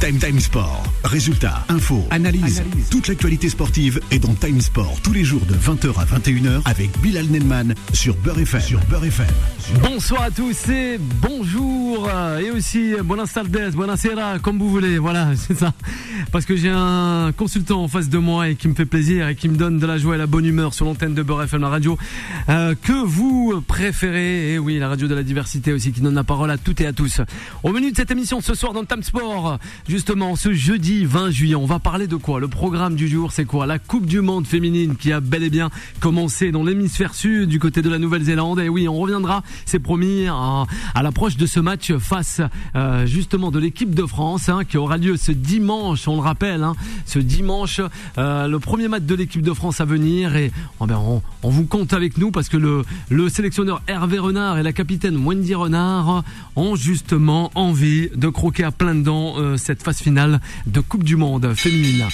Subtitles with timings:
[0.00, 0.82] Time Time Sport.
[1.04, 2.62] Résultats, infos, analyse.
[2.90, 6.90] Toute l'actualité sportive est dans Time Sport tous les jours de 20h à 21h avec
[7.00, 8.60] Bilal Nelman sur Beurre FM.
[8.62, 9.26] Sur Beurre FM.
[9.82, 12.08] Bonsoir à tous et bonjour
[12.40, 14.98] et aussi buenas tardes, buenas sera, comme vous voulez.
[14.98, 15.74] Voilà, c'est ça.
[16.32, 19.34] Parce que j'ai un consultant en face de moi et qui me fait plaisir et
[19.34, 21.60] qui me donne de la joie et la bonne humeur sur l'antenne de Beurre FM,
[21.60, 21.98] la radio
[22.48, 24.54] euh, que vous préférez.
[24.54, 26.86] Et oui, la radio de la diversité aussi qui donne la parole à toutes et
[26.86, 27.20] à tous.
[27.62, 29.58] Au menu de cette émission ce soir dans Time Sport,
[29.90, 32.38] justement ce jeudi 20 juillet, on va parler de quoi?
[32.38, 33.66] Le programme du jour, c'est quoi?
[33.66, 35.68] La Coupe du Monde féminine qui a bel et bien
[35.98, 38.60] commencé dans l'hémisphère sud du côté de la Nouvelle-Zélande.
[38.60, 40.66] Et oui, on reviendra, c'est promis, à,
[41.02, 42.40] l'approche de ce match face
[42.76, 46.62] euh, justement de l'équipe de France hein, qui aura lieu ce dimanche, on le rappelle,
[46.62, 47.80] hein, ce dimanche,
[48.16, 50.36] euh, le premier match de l'équipe de France à venir.
[50.36, 51.00] Et oh ben,
[51.42, 55.16] on, vous compte avec nous parce que le, le sélectionneur Hervé Renard et la capitaine
[55.16, 56.22] Wendy Renard
[56.54, 61.16] ont justement envie de croquer à plein dents euh, cette phase finale de Coupe du
[61.16, 62.06] Monde féminine.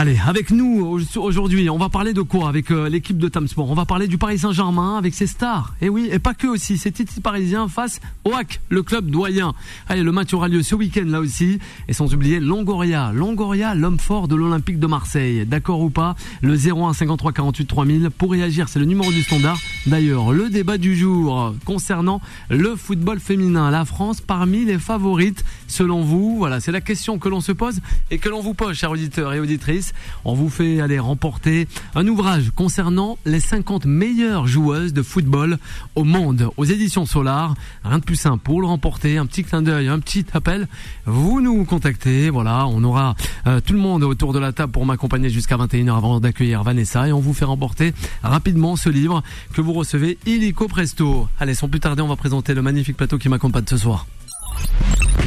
[0.00, 3.74] Allez, avec nous aujourd'hui, on va parler de quoi avec euh, l'équipe de Tamsport On
[3.74, 5.74] va parler du Paris Saint-Germain avec ses stars.
[5.82, 9.52] Et oui, et pas que aussi, ces titres parisiens face au HAC, le club doyen.
[9.90, 11.58] Allez, le match aura lieu ce week-end là aussi.
[11.86, 13.12] Et sans oublier Longoria.
[13.12, 15.44] Longoria, l'homme fort de l'Olympique de Marseille.
[15.44, 16.16] D'accord ou pas?
[16.40, 18.08] Le 01 53 48 3000.
[18.08, 19.58] Pour réagir, c'est le numéro du standard.
[19.86, 23.70] D'ailleurs, le débat du jour concernant le football féminin.
[23.70, 26.38] La France parmi les favorites selon vous?
[26.38, 29.34] Voilà, c'est la question que l'on se pose et que l'on vous pose, chers auditeurs
[29.34, 29.89] et auditrices.
[30.24, 35.58] On vous fait aller remporter un ouvrage concernant les 50 meilleures joueuses de football
[35.94, 37.54] au monde aux éditions Solar.
[37.84, 39.18] Rien de plus simple pour le remporter.
[39.18, 40.68] Un petit clin d'œil, un petit appel.
[41.06, 42.30] Vous nous contactez.
[42.30, 43.14] Voilà, on aura
[43.46, 47.08] euh, tout le monde autour de la table pour m'accompagner jusqu'à 21h avant d'accueillir Vanessa
[47.08, 51.28] et on vous fait remporter rapidement ce livre que vous recevez illico presto.
[51.38, 54.06] Allez, sans plus tarder, on va présenter le magnifique plateau qui m'accompagne ce soir.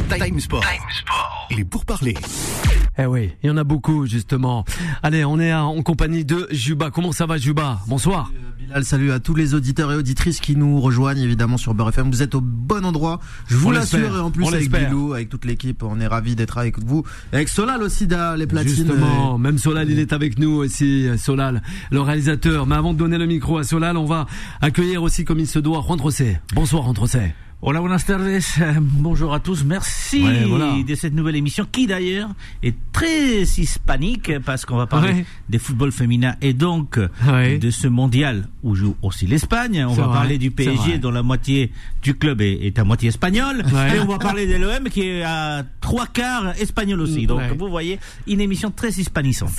[0.10, 0.64] Time Sport.
[1.50, 2.16] Il est pour parler.
[2.98, 4.66] Eh oui, il y en a beaucoup justement.
[5.02, 6.92] Allez, on est en compagnie de Juba.
[6.92, 7.80] Comment ça va Juba?
[7.88, 8.28] Bonsoir.
[8.28, 11.74] Salut, euh, Bilal, salut à tous les auditeurs et auditrices qui nous rejoignent évidemment sur
[11.74, 12.12] Beurre FM.
[12.12, 14.16] Vous êtes au bon endroit, je vous l'assure.
[14.16, 17.04] Et en plus avec Bilou, avec toute l'équipe, on est ravis d'être avec vous.
[17.32, 18.70] Avec Solal aussi, les platines.
[18.70, 21.08] Justement, même Solal, il est avec nous aussi.
[21.18, 22.68] Solal, le réalisateur.
[22.68, 24.28] Mais avant de donner le micro à Solal, on va
[24.62, 26.38] accueillir aussi comme il se doit Juan Trocé.
[26.54, 27.34] Bonsoir Juan Trocé.
[27.66, 28.42] Hola, buenas tardes.
[28.82, 29.64] Bonjour à tous.
[29.64, 30.22] Merci
[30.86, 32.28] de cette nouvelle émission qui d'ailleurs
[32.62, 38.50] est très hispanique parce qu'on va parler des football féminin et donc de ce mondial
[38.64, 39.86] où joue aussi l'Espagne.
[39.88, 41.72] On va parler du PSG dont la moitié
[42.02, 43.64] du club est, à moitié espagnol.
[43.96, 47.28] Et on va parler de l'OM qui est à trois quarts espagnol aussi.
[47.28, 47.98] Donc vous voyez,
[48.28, 49.52] une émission très hispanisante.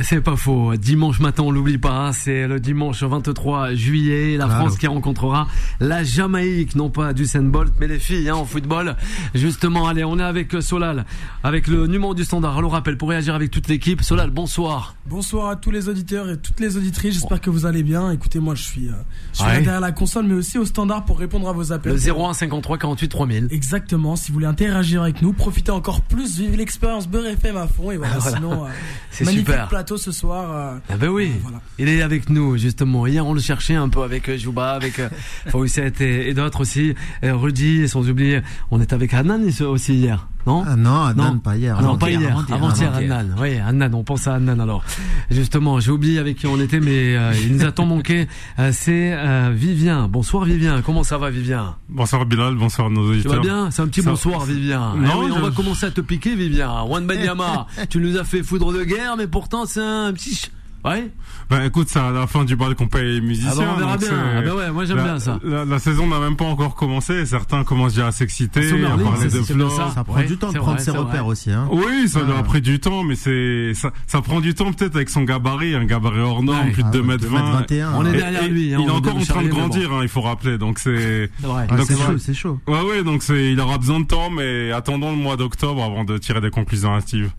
[0.00, 0.76] C'est pas faux.
[0.76, 2.06] Dimanche matin, on l'oublie pas.
[2.06, 2.12] Hein.
[2.12, 4.38] C'est le dimanche 23 juillet.
[4.38, 5.46] La France qui rencontrera
[5.78, 8.96] la Jamaïque, non pas du Seine Bolt, mais les filles hein, en football.
[9.34, 11.04] Justement, allez, on est avec euh, Solal,
[11.42, 12.60] avec le numéro du standard.
[12.60, 14.02] Le rappelle pour réagir avec toute l'équipe.
[14.02, 14.94] Solal, bonsoir.
[15.06, 17.14] Bonsoir à tous les auditeurs et toutes les auditrices.
[17.14, 18.10] J'espère que vous allez bien.
[18.12, 18.92] Écoutez, moi, je suis, euh,
[19.32, 21.92] je suis derrière la console, mais aussi au standard pour répondre à vos appels.
[21.92, 23.48] Le 01 53 48 3000.
[23.50, 24.16] Exactement.
[24.16, 27.90] Si vous voulez interagir avec nous, profitez encore plus, vivez l'expérience Beurre FM à fond.
[27.90, 28.20] Et voilà.
[28.34, 28.68] Sinon, euh,
[29.10, 30.80] c'est magnifique plateau ce soir.
[30.88, 31.32] ah ben oui.
[31.78, 33.06] Il est avec nous justement.
[33.06, 35.00] Hier, on le cherchait un peu avec Jouba, avec
[35.48, 36.94] Fawcett et, et d'autres aussi.
[37.40, 38.40] Rudy et sans oublier,
[38.70, 40.28] on est avec Hanan aussi hier.
[40.46, 41.80] Non ah Non, Hanan, pas hier.
[41.82, 42.44] Non, pas hier.
[42.50, 43.34] Avant-hier, Hanan.
[43.38, 44.82] Oui, Hanan, on pense à Hanan alors.
[45.30, 48.26] Justement, j'ai oublié avec qui on était, mais euh, il nous a tant manqué.
[48.58, 50.08] Euh, c'est euh, Vivien.
[50.08, 51.76] Bonsoir Vivien, comment ça va Vivien?
[51.88, 53.32] Bonsoir Bilal, bonsoir nos auditeurs.
[53.32, 53.70] Tu vas bien?
[53.70, 54.94] C'est un petit bonsoir Vivien.
[54.96, 56.84] Non, eh oui, on va commencer à te piquer Vivien.
[56.86, 60.50] Juan Banyama, tu nous as fait foudre de guerre, mais pourtant c'est un petit
[60.84, 61.10] Ouais.
[61.50, 63.50] Bah écoute, c'est à la fin du bal qu'on paye les musiciens.
[63.52, 64.08] Ah bah on verra bien.
[64.12, 65.38] Ah bah ouais, moi j'aime bien ça.
[65.42, 67.26] La, saison n'a même pas encore commencé.
[67.26, 69.70] Certains commencent déjà à s'exciter, à parler de fleurs.
[69.70, 69.90] Ça.
[69.94, 71.50] ça prend du temps de prendre ses repères aussi.
[71.50, 71.68] Hein.
[71.70, 75.10] Oui, ça a pris du temps, mais c'est ça, ça prend du temps peut-être avec
[75.10, 77.66] son gabarit, un gabarit hors norme, plus de 2 mètres 20.
[77.96, 78.74] On est derrière lui.
[78.74, 80.56] Hein, il est encore en train de grandir, hein, il faut rappeler.
[80.56, 81.30] Donc c'est.
[81.86, 82.58] c'est chaud, c'est chaud.
[82.66, 83.02] Ouais, ouais.
[83.02, 86.40] Donc c'est, il aura besoin de temps, mais attendons le mois d'octobre avant de tirer
[86.40, 87.30] des conclusions hâtives.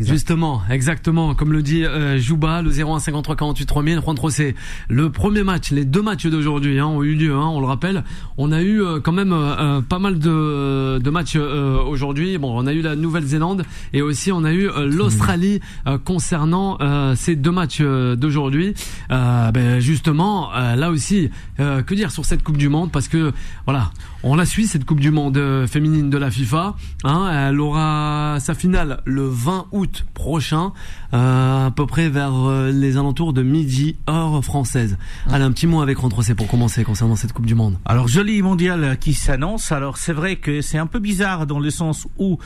[0.00, 4.00] Justement, exactement, comme le dit euh, Jouba, le 0153 48 3000.
[4.00, 4.54] Juan c'est
[4.88, 8.04] le premier match, les deux matchs d'aujourd'hui hein, ont eu lieu, hein, on le rappelle.
[8.38, 12.38] On a eu euh, quand même euh, euh, pas mal de, de matchs aujourd'hui.
[12.38, 15.60] Bon, on a eu la Nouvelle-Zélande et aussi on a eu l'Australie
[16.04, 16.78] concernant
[17.14, 18.74] ces deux matchs d'aujourd'hui.
[19.10, 22.90] Ben, justement, là aussi, que dire sur cette Coupe du Monde?
[22.90, 23.32] Parce que
[23.64, 23.90] voilà,
[24.22, 26.76] on la suit cette Coupe du Monde féminine de la FIFA.
[27.04, 30.72] Hein, elle aura sa finale le 20 août prochain,
[31.12, 32.32] à peu près vers
[32.72, 34.96] les alentours de midi heure française.
[35.30, 37.78] Allez, un petit mot avec Rentrocé pour commencer concernant cette Coupe du Monde.
[37.84, 39.72] Alors joli mondial qui s'annonce.
[39.72, 42.38] Alors c'est vrai que c'est un peu bizarre dans le sens où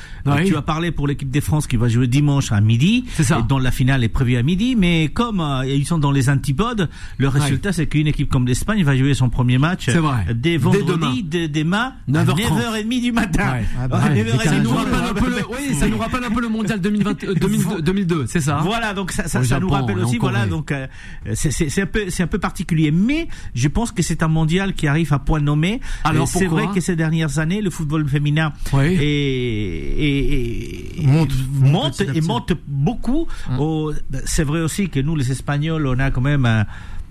[0.44, 3.42] tu as parlé pour l'équipe de France qui va jouer dimanche à midi, c'est ça.
[3.42, 6.88] dont la finale est prévue à midi, mais comme ils sont dans les antipodes,
[7.18, 10.34] le résultat c'est qu'une équipe comme l'Espagne va jouer son premier match vrai.
[10.34, 13.56] dès vendredi, dès demain, 9h30 du matin.
[13.78, 14.00] Ah bah,
[14.42, 17.80] ça, nous rappelle un peu le, oui, ça nous rappelle un peu le mondial 2020,
[17.80, 18.60] 2002, c'est ça.
[18.62, 20.86] Voilà, donc ça, ça, ça nous rappelle aussi, voilà, donc euh,
[21.34, 24.86] c'est un peu, c'est un peu particulier, mais je pense que c'est un mondial qui
[24.86, 25.80] arrive à point nommé.
[26.04, 28.94] Alors c'est vrai que ces dernières années, le football féminin est,
[30.98, 33.26] est, monte, monte et monte beaucoup.
[33.50, 33.94] Hum.
[34.24, 36.66] C'est vrai aussi que nous, les Espagnols, on a quand même un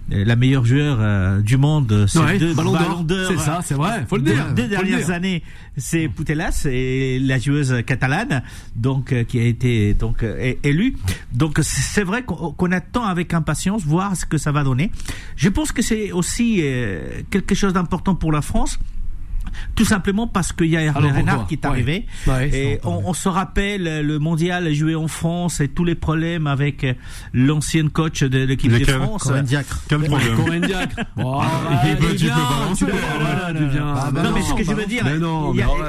[0.10, 2.74] la meilleure joueur euh, du monde, c'est deux ballons
[3.04, 3.28] d'or.
[3.28, 4.54] C'est ça, c'est vrai, faut le dire.
[4.56, 5.44] Deux, dernières années,
[5.78, 8.44] c'est Putellas et la joueuse catalane,
[8.76, 10.96] donc euh, qui a été donc euh, élue.
[11.34, 14.92] Donc c'est vrai qu'on attend avec impatience voir ce que ça va donner.
[15.36, 16.64] Je pense que c'est aussi
[17.30, 18.80] quelque chose d'important pour la France
[19.76, 22.06] tout simplement parce qu'il y a Hervé Renard qui est arrivé.
[22.52, 26.86] et on, se rappelle le mondial joué en France et tous les problèmes avec
[27.34, 29.24] l'ancienne coach de l'équipe de France.
[29.24, 29.82] Corinne Diacre.
[29.88, 30.96] Quel problème Corinne Diacre.
[31.16, 31.42] Bon,
[32.76, 34.22] tu peux balancer.
[34.24, 35.06] Non, mais ce que je veux dire,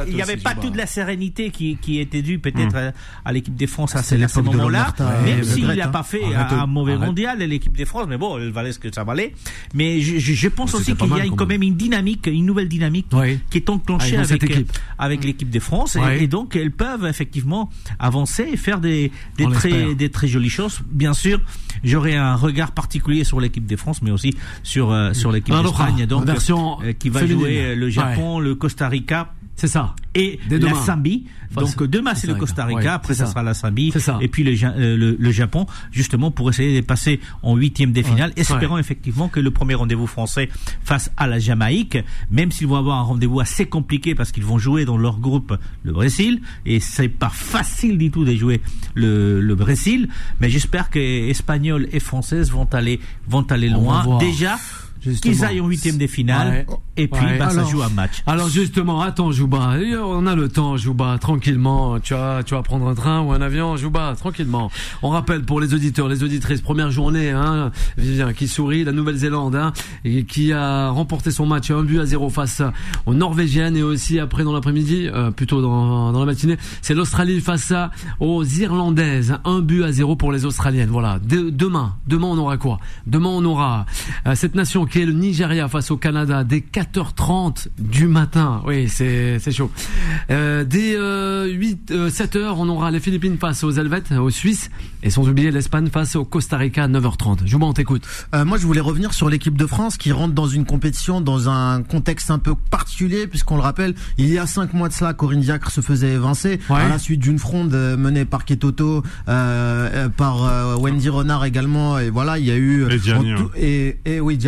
[0.06, 2.92] il n'y avait pas toute la sérénité qui, qui était due peut-être hum.
[3.24, 4.94] à l'équipe de France à ce moment-là.
[5.24, 8.72] Même s'il n'a pas fait un mauvais mondial, l'équipe de France, mais bon, elle valait
[8.72, 9.34] ce que ça valait.
[9.74, 13.08] Mais je pense aussi qu'il y a quand même une dynamique, une nouvelle dynamique
[13.50, 14.66] qui est enclenchée avec, avec,
[14.98, 19.94] avec l'équipe de France et, donc elles peuvent effectivement avancer et faire des, des très,
[19.94, 20.80] des très jolies choses.
[20.90, 21.40] Bien sûr,
[21.84, 26.06] j'aurai un regard particulier sur l'équipe de France, mais aussi sur, euh, sur l'équipe d'Espagne,
[26.06, 29.32] donc, euh, qui va jouer le Japon, le Costa Rica.
[29.56, 29.94] C'est ça.
[30.14, 31.26] Et la Zambie.
[31.54, 35.16] Donc demain c'est le Costa Rica, après ça, sera la Zambie, et puis euh, le,
[35.18, 39.50] le, Japon, justement pour essayer de passer en huitième des finales, espérant effectivement que le
[39.50, 40.48] premier rendez-vous français
[40.84, 41.98] face à la Jamaïque,
[42.30, 45.56] même s'ils vont avoir un rendez-vous assez compliqué parce qu'ils vont jouer dans leur groupe
[45.82, 48.60] le Brésil, et c'est pas facile du tout de jouer
[48.94, 50.08] le, le Brésil,
[50.40, 54.18] mais j'espère que Espagnols et Françaises vont aller vont aller loin.
[54.18, 54.58] Déjà
[55.20, 56.66] qu'ils aillent en huitième des finales
[56.96, 58.22] et puis bah, ça joue un match.
[58.26, 61.98] Alors justement, attends Jouba, on a le temps Jouba, tranquillement.
[62.00, 64.70] Tu vas, tu vas prendre un train ou un avion, Jouba, tranquillement.
[65.02, 69.56] On rappelle pour les auditeurs, les auditrices, première journée, hein, Vivien qui sourit, la Nouvelle-Zélande,
[69.56, 69.72] hein,
[70.04, 72.62] et qui a remporté son match un but à zéro face
[73.06, 77.40] aux Norvégiennes et aussi après dans l'après-midi, euh, plutôt dans, dans la matinée, c'est l'Australie
[77.40, 77.72] face
[78.20, 80.90] aux Irlandaises, un but à zéro pour les Australiennes.
[80.90, 81.18] Voilà.
[81.20, 82.78] demain, demain on aura quoi?
[83.06, 83.86] Demain on aura
[84.26, 88.62] euh, cette nation qui est le Nigeria face au Canada dès 4h30 du matin.
[88.66, 89.70] Oui, c'est c'est chaud.
[90.30, 94.70] Euh, dès euh, 8 7h, euh, on aura les Philippines face aux Helvètes, aux Suisses
[95.02, 97.46] et sans oublier l'Espagne face au Costa Rica à 9h30.
[97.46, 98.02] Jouba, on t'écoute.
[98.34, 101.48] Euh, moi, je voulais revenir sur l'équipe de France qui rentre dans une compétition dans
[101.48, 105.14] un contexte un peu particulier puisqu'on le rappelle, il y a cinq mois de cela,
[105.14, 110.80] Corinne Diacre se faisait évincer à la suite d'une fronde euh, menée par Ketoto, par
[110.80, 112.86] Wendy Renard également et voilà, il y a eu
[113.56, 114.38] et, et, oui,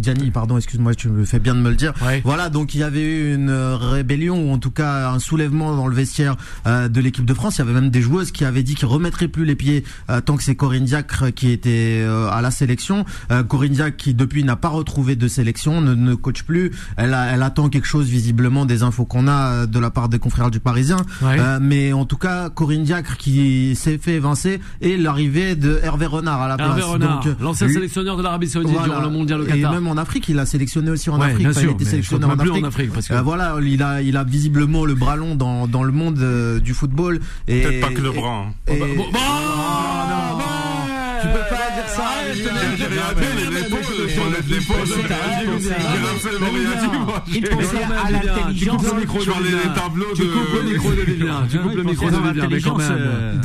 [0.00, 1.92] Gianni, pardon, excuse-moi, tu me fais bien de me le dire.
[2.24, 5.86] Voilà, donc il y avait eu une rébellion ou en tout cas un soulèvement dans
[5.86, 6.36] le vestiaire
[6.66, 7.56] euh, de l'équipe de France.
[7.56, 10.20] Il y avait même des joueuses qui avaient dit qu'ils remettraient plus les pieds euh,
[10.20, 13.04] tant que c'est Corinne Diacre qui était euh, à la sélection.
[13.48, 16.70] Corinne Diacre qui depuis n'a pas retrouvé de sélection, ne, ne coach plus.
[16.96, 20.50] Elle, elle attend quelque chose visiblement des infos qu'on a de la part des confrères
[20.50, 20.98] du Parisien.
[21.60, 26.42] mais en tout cas, Corinne Diacre qui s'est fait évincer et l'arrivée de Hervé Renard
[26.42, 26.68] à la place.
[26.70, 29.72] Hervé Renard, l'ancien sélectionneur de l'Arabie Saoudite durant le mondial au Qatar.
[29.82, 31.38] Même en Afrique, il a sélectionné aussi en Afrique.
[31.38, 32.30] Bien sûr, il a été sélectionné en
[32.64, 32.92] Afrique.
[32.92, 33.14] parce que...
[33.14, 36.60] euh, voilà, il a, il a visiblement le bras long dans, dans le monde euh,
[36.60, 37.20] du football.
[37.48, 38.46] Et, Peut-être pas que le bras.
[38.46, 38.54] Hein.
[38.68, 40.44] Et, bah, bon, bon, non, non,
[41.20, 42.04] tu peux pas dire ça.
[42.32, 42.86] J'ai
[44.30, 44.58] les.
[47.34, 48.82] Il pensait à l'intelligence.
[48.82, 50.16] Tu parlais des tableaux de.
[50.16, 51.46] Tu coupes le micro de Vivien.
[51.50, 53.40] Tu coupes le micro de Vivien, mais quand même.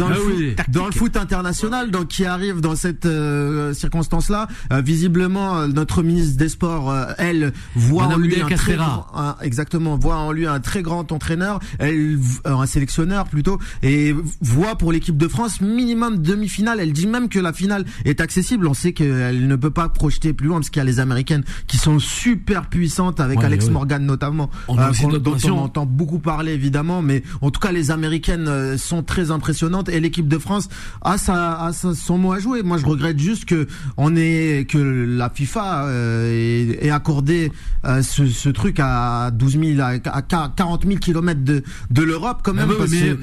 [0.70, 6.38] Dans le foot international, donc qui arrive dans cette euh, circonstance-là, euh, visiblement notre ministre
[6.38, 9.06] des Sports, euh, elle voit en lui un très grand,
[9.42, 14.92] exactement, voit en lui un très grand entraîneur, elle un sélectionneur plutôt, et voit pour
[14.92, 16.80] l'équipe de France minimum demi-finale.
[16.80, 18.68] Elle dit même que la finale est accessible.
[18.68, 21.44] On sait qu'elle ne peut pas projeter plus loin parce qu'il y a les Américaines
[21.68, 27.24] qui sont super puissantes avec Alex Morgan notamment, dont on entend beaucoup parler évidemment, mais
[27.42, 30.70] en tout cas les Américaines sont très impressionnantes et l'équipe de France
[31.02, 32.64] a, sa, son mot à jouer.
[32.64, 37.52] Moi, je regrette juste que on est que la FIFA euh, ait, accordé
[37.86, 42.70] euh, ce, truc à 12 000, à, 40 000 kilomètres de, de l'Europe quand même.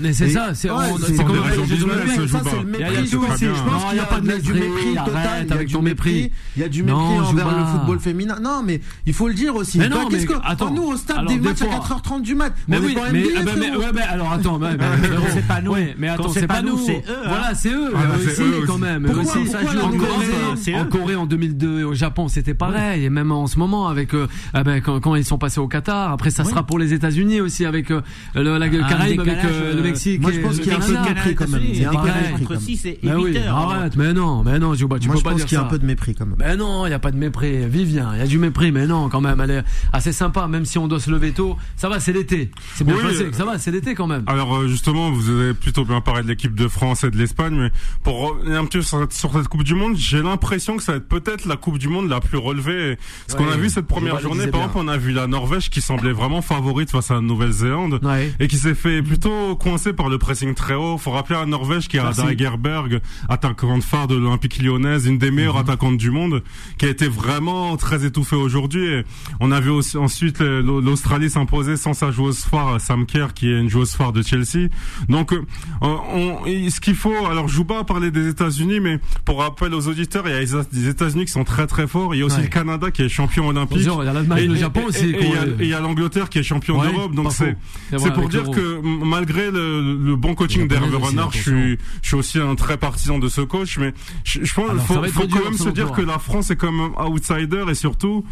[0.00, 3.06] mais, c'est ça, c'est comme le mépris.
[3.06, 5.46] Je pense qu'il n'y a pas de du mépris total.
[5.50, 6.32] Avec ton mépris.
[6.56, 8.38] Il y a du mépris envers le football féminin.
[8.42, 9.78] Non, mais il faut le dire aussi.
[9.78, 10.70] Mais non, mais attends.
[10.70, 12.52] Nous, au stade des matchs à 4h30 du mat.
[12.68, 14.60] Mais oui, mais alors attends,
[15.32, 15.74] c'est pas nous.
[15.98, 16.78] Mais attends, c'est pas nous.
[16.78, 17.22] C'est eux.
[17.26, 19.06] Voilà, c'est eux aussi quand même.
[20.74, 23.04] En Corée en 2002 et au Japon, c'était pareil.
[23.04, 24.12] Et même en ce moment avec
[24.52, 26.12] ah ben, quand ils sont passés au Qatar.
[26.12, 30.20] Après, ça sera pour les États-Unis aussi avec la Caraïbe, avec le Mexique.
[30.20, 31.62] Moi, je pense qu'il y a un peu de mépris quand même.
[31.64, 32.60] Il y a un peu de mépris.
[32.60, 33.56] 6 et 8 heures.
[33.56, 35.86] Arrête, mais non, mais non, tu peux pas dire qu'il y a un peu de
[35.86, 36.36] mépris quand même.
[36.38, 37.66] Mais non, il y a pas de mépris.
[37.66, 40.64] Vivien, il y a du mépris, mais non, quand même, elle est assez sympa, même
[40.64, 41.56] si on doit se lever tôt.
[41.76, 42.50] Ça va, c'est l'été.
[42.74, 43.32] C'est bien passé.
[43.32, 44.24] Ça va, c'est l'été quand même.
[44.26, 47.54] Alors euh, justement, vous avez plutôt bien parlé de l'équipe de France et de l'Espagne,
[47.54, 47.70] mais
[48.02, 50.98] pour revenir un petit peu sur cette Coupe du Monde, j'ai l'impression que ça va
[50.98, 52.98] être peut-être la Coupe du Monde la plus relevée.
[53.28, 55.80] Ce qu'on a vu cette première journée, par exemple, on a vu la Norvège qui
[55.80, 58.00] semblait vraiment favorite face à la Nouvelle-Zélande
[58.40, 60.98] et qui s'est fait plutôt coincé par le pressing très haut.
[60.98, 65.54] Faut rappeler la Norvège qui a Dagerberg, attaquante phare de l'Olympique lyonnaise, une des meilleures
[65.54, 65.68] mhm.
[65.68, 66.42] attaquantes du monde,
[66.78, 69.02] qui a été vraiment très étouffée aujourd'hui.
[69.40, 73.60] On a vu aussi ensuite l'Australie s'imposer sans sa joueuse phare Sam Kerr, qui est
[73.60, 74.68] une joueuse phare de Chelsea.
[75.08, 75.42] Donc, euh,
[75.80, 79.74] on, ce qu'il faut, alors je joue pas à parler des États-Unis, mais pour rappel
[79.74, 80.40] aux auditeurs, il y a
[80.72, 82.14] les États-Unis qui sont très très forts.
[82.14, 83.78] Il y a aussi le Canada qui est champion olympique.
[83.80, 85.10] Il y a l'Allemagne, le Japon aussi.
[85.10, 87.14] Et il y a l'Angleterre qui est champion d'Europe.
[87.14, 87.56] Donc c'est
[87.96, 92.16] c'est pour dire que malgré le, le bon coaching d'Hervé Renard, je suis je suis
[92.16, 93.92] aussi un très partisan de ce coach, mais
[94.24, 97.64] je, pense qu'il faut, faut quand même se dire que la France est comme outsider
[97.68, 98.24] et surtout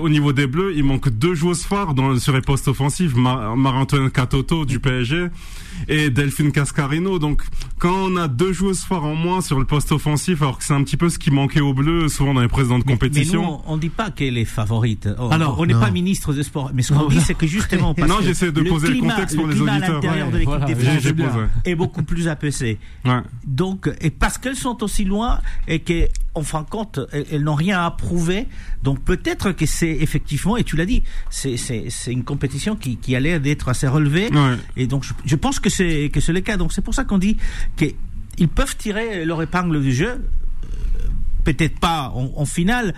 [0.00, 4.10] au niveau des Bleus, il manque deux joueuses phares dans, sur les postes offensifs, Mar-Antoine
[4.10, 5.28] Catoto du PSG
[5.86, 7.18] et Delphine Cascarino.
[7.18, 7.42] Donc,
[7.78, 10.74] quand on a deux joueuses fortes en moins sur le poste offensif, alors que c'est
[10.74, 13.40] un petit peu ce qui manquait au bleu souvent dans les précédentes compétitions.
[13.40, 15.08] Mais nous, on, ne dit pas qu'elle est favorite.
[15.30, 16.70] alors, on n'est pas ministre des sports.
[16.74, 19.46] Mais ce qu'on dit, c'est que justement, parce non, j'essaie de poser le contexte pour
[19.46, 19.74] les auditeurs.
[19.74, 22.78] à l'intérieur de l'équipe des France est beaucoup plus apaisé.
[23.04, 23.20] Ouais.
[23.46, 27.84] Donc, et parce qu'elles sont aussi loin et qu'en fin de compte, elles, n'ont rien
[27.84, 28.46] à prouver.
[28.82, 33.20] Donc, peut-être que c'est effectivement, et tu l'as dit, c'est une compétition qui, qui a
[33.20, 34.28] l'air d'être assez relevée.
[34.32, 34.56] Ouais.
[34.76, 36.56] Et donc, je, je pense que que c'est que c'est le cas.
[36.56, 37.36] Donc c'est pour ça qu'on dit
[37.76, 40.08] qu'ils peuvent tirer leur épingle du jeu.
[40.08, 40.18] Euh,
[41.44, 42.94] peut-être pas en, finale,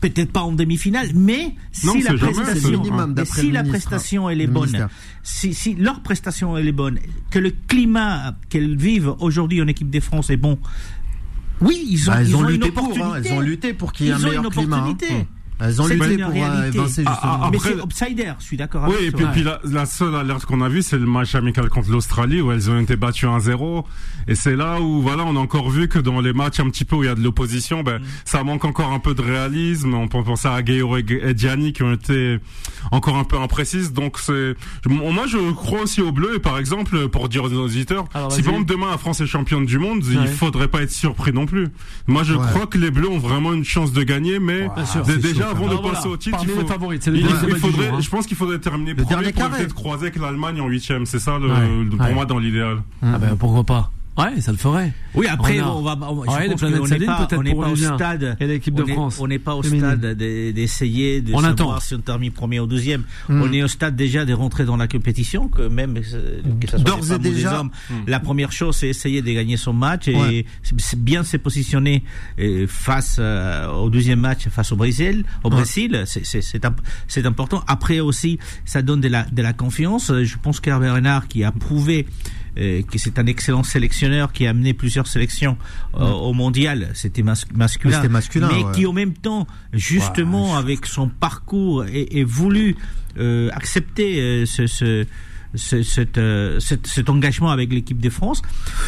[0.00, 2.82] peut-être pas en demi-finale, mais si la prestation,
[3.24, 4.88] si la prestation elle est bonne,
[5.22, 6.98] si, si leur prestation elle est bonne,
[7.30, 10.58] que le climat qu'elles vivent aujourd'hui en équipe de France est bon,
[11.60, 13.00] oui, ils ont, bah, ils, ont, lutté une opportunité.
[13.00, 14.84] Pour, hein, ils ont lutté pour qu'il y ait un meilleur climat.
[14.88, 15.26] Hein.
[15.62, 17.16] Elles ont lutté pour euh, évincer justement.
[17.22, 20.60] Ah, mais c'est outsider, je suis d'accord avec Oui, et puis, la, seule alerte qu'on
[20.60, 23.84] a vue, c'est le match amical contre l'Australie où elles ont été battues 1-0.
[24.28, 26.84] Et c'est là où, voilà, on a encore vu que dans les matchs un petit
[26.84, 28.04] peu où il y a de l'opposition, ben, mm.
[28.24, 29.94] ça manque encore un peu de réalisme.
[29.94, 32.38] On peut penser à Gayo et Gianni qui ont été
[32.90, 33.92] encore un peu imprécises.
[33.92, 34.54] Donc c'est,
[34.86, 36.36] moi je crois aussi au bleu.
[36.36, 39.66] Et par exemple, pour dire aux auditeurs, si par exemple demain la France est championne
[39.66, 41.68] du monde, il faudrait pas être surpris non plus.
[42.06, 44.68] Moi je crois que les bleus ont vraiment une chance de gagner, mais
[45.20, 48.00] déjà avant de passer au titre, il, faut, faudrait, hein.
[48.00, 51.06] je pense qu'il faudrait terminer le premier pour peut-être croiser avec l'Allemagne en huitième.
[51.06, 52.82] C'est ça le, pour moi dans l'idéal.
[53.02, 53.90] Ah ben pourquoi pas.
[54.18, 54.92] Ouais, ça le ferait.
[55.14, 55.98] Oui, après, on, va.
[56.02, 58.36] On, ouais, pense on n'est pas, on n'est pas au stade.
[58.40, 59.18] Et l'équipe de France.
[59.20, 61.80] On n'est pas au stade d'essayer de on savoir attend.
[61.80, 63.04] si on termine premier ou deuxième.
[63.28, 63.42] Mm.
[63.42, 66.96] On est au stade déjà de rentrer dans la compétition, que même que ça soit
[66.96, 67.30] les femmes déjà.
[67.30, 67.70] ou les hommes.
[67.88, 67.94] Mm.
[68.06, 70.46] La première chose, c'est essayer de gagner son match et ouais.
[70.98, 72.04] bien se positionner
[72.38, 75.24] euh, face euh, au deuxième match face au Brésil.
[75.42, 77.64] Au Brésil, c'est important.
[77.66, 80.12] Après aussi, ça donne de la de la confiance.
[80.22, 82.06] Je pense qu'Hervé Renard qui a prouvé
[82.58, 85.56] euh, que c'est un excellent sélectionneur qui a amené plusieurs sélections
[85.94, 86.90] euh, au mondial.
[86.94, 87.66] C'était masculin,
[88.10, 92.76] masculin, mais qui en même temps, justement, avec son parcours, est, voulu
[93.18, 95.06] euh, accepter ce, ce
[95.54, 96.18] cet,
[96.86, 98.40] cet, engagement avec l'équipe de France.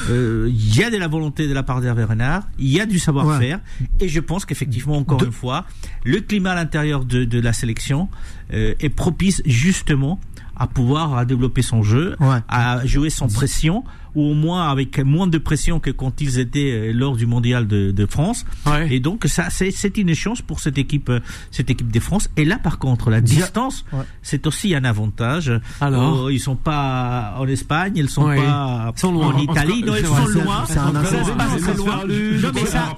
[0.09, 2.99] Il y a de la volonté de la part d'Hervé Renard, il y a du
[2.99, 3.61] savoir-faire,
[4.01, 5.67] et je pense qu'effectivement, encore une fois,
[6.05, 8.09] le climat à l'intérieur de, de, la sélection
[8.51, 10.21] est propice justement
[10.57, 12.17] à pouvoir à développer son jeu,
[12.49, 13.85] à jouer sans pression
[14.15, 17.67] ou au moins avec moins de pression que quand ils étaient euh, lors du mondial
[17.67, 18.45] de, de France.
[18.91, 21.21] Et donc ça, c'est une chance pour cette équipe, euh,
[21.51, 22.29] cette équipe de France.
[22.37, 23.85] Et là, par contre, la distance,
[24.23, 25.53] c'est aussi un avantage.
[25.81, 29.35] Alors, oh, ils sont pas en Espagne, ils sont pas sont loin.
[29.35, 30.65] en Italie, non, ils sont loin.
[30.67, 31.03] C'est un loin.
[31.03, 32.97] Non, mais ça,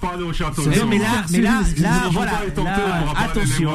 [0.89, 2.43] mais là, mais là, là, voilà,
[3.17, 3.71] attention.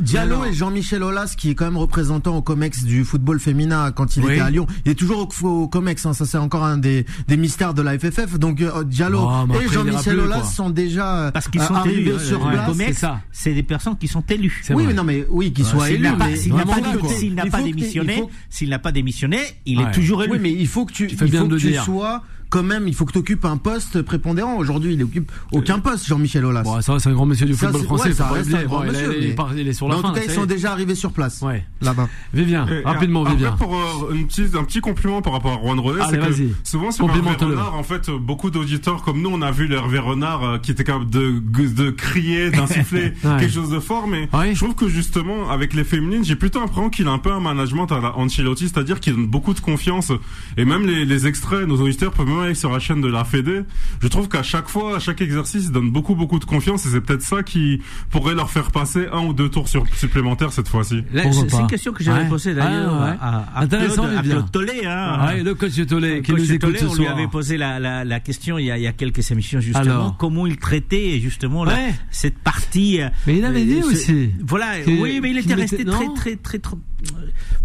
[0.00, 4.16] Diallo et Jean-Michel Aulas, qui est quand même représentant au Comex du football féminin quand
[4.16, 6.06] il était à Lyon, il est toujours au Comex.
[6.06, 8.38] Hein, ça c'est encore un des, des mystères de la FFF.
[8.38, 12.20] Donc euh, Diallo oh, et Jean-Michel Aulas sont déjà euh, parce qu'ils sont arrivés élus,
[12.20, 13.04] sur place.
[13.32, 14.62] C'est des personnes qui sont élues.
[14.70, 16.08] Oui, mais non, mais oui, qui soient élus.
[16.36, 20.32] S'il n'a pas démissionné, s'il n'a pas démissionné, il est toujours élu.
[20.32, 23.04] Oui, mais il faut que tu, il faut que tu sois quand même, il faut
[23.04, 24.56] que tu occupes un poste prépondérant.
[24.56, 26.62] Aujourd'hui, il occupe aucun poste, Jean-Michel Aulas.
[26.62, 28.12] Bon, ça, c'est un grand monsieur du football français.
[28.12, 29.96] ça reste un grand monsieur, il, est, sur la.
[29.96, 31.42] En tout cas, ils sont déjà arrivés sur place.
[31.42, 31.64] Ouais.
[31.80, 32.08] Là-bas.
[32.32, 33.52] Vivien, rapidement, Vivien.
[33.52, 34.14] Pour euh,
[34.54, 37.82] un petit compliment par rapport à Juan Rodé, c'est que souvent sur Hervé Renard, en
[37.82, 41.40] fait, beaucoup d'auditeurs comme nous, on a vu Hervé Renard euh, qui était capable de,
[41.40, 46.24] de crier, d'insuffler quelque chose de fort, mais je trouve que justement, avec les féminines,
[46.24, 49.26] j'ai plutôt l'impression qu'il a un peu un management à la Ancelotti, c'est-à-dire qu'il donne
[49.26, 50.12] beaucoup de confiance.
[50.56, 53.62] Et même les, les extraits, nos auditeurs peuvent même sur la chaîne de la Fédé.
[54.00, 56.90] Je trouve qu'à chaque fois, à chaque exercice, ils donnent beaucoup, beaucoup de confiance et
[56.90, 57.80] c'est peut-être ça qui
[58.10, 61.02] pourrait leur faire passer un ou deux tours supplémentaires cette fois-ci.
[61.12, 64.86] C'est une question que j'avais posée d'ailleurs ah, à, Claude, Tollet.
[64.86, 65.42] Hein.
[65.42, 66.96] le coach Tollet qui nous écoute ce soir.
[66.98, 69.30] On lui avait posé la, la, la question il y, a, il y a quelques
[69.30, 71.76] émissions justement, comment il traitait justement la,
[72.10, 73.00] cette partie.
[73.00, 74.30] Euh, mais il avait dit euh, aussi.
[74.46, 76.76] Voilà, oui, mais il était resté très, très, très, très,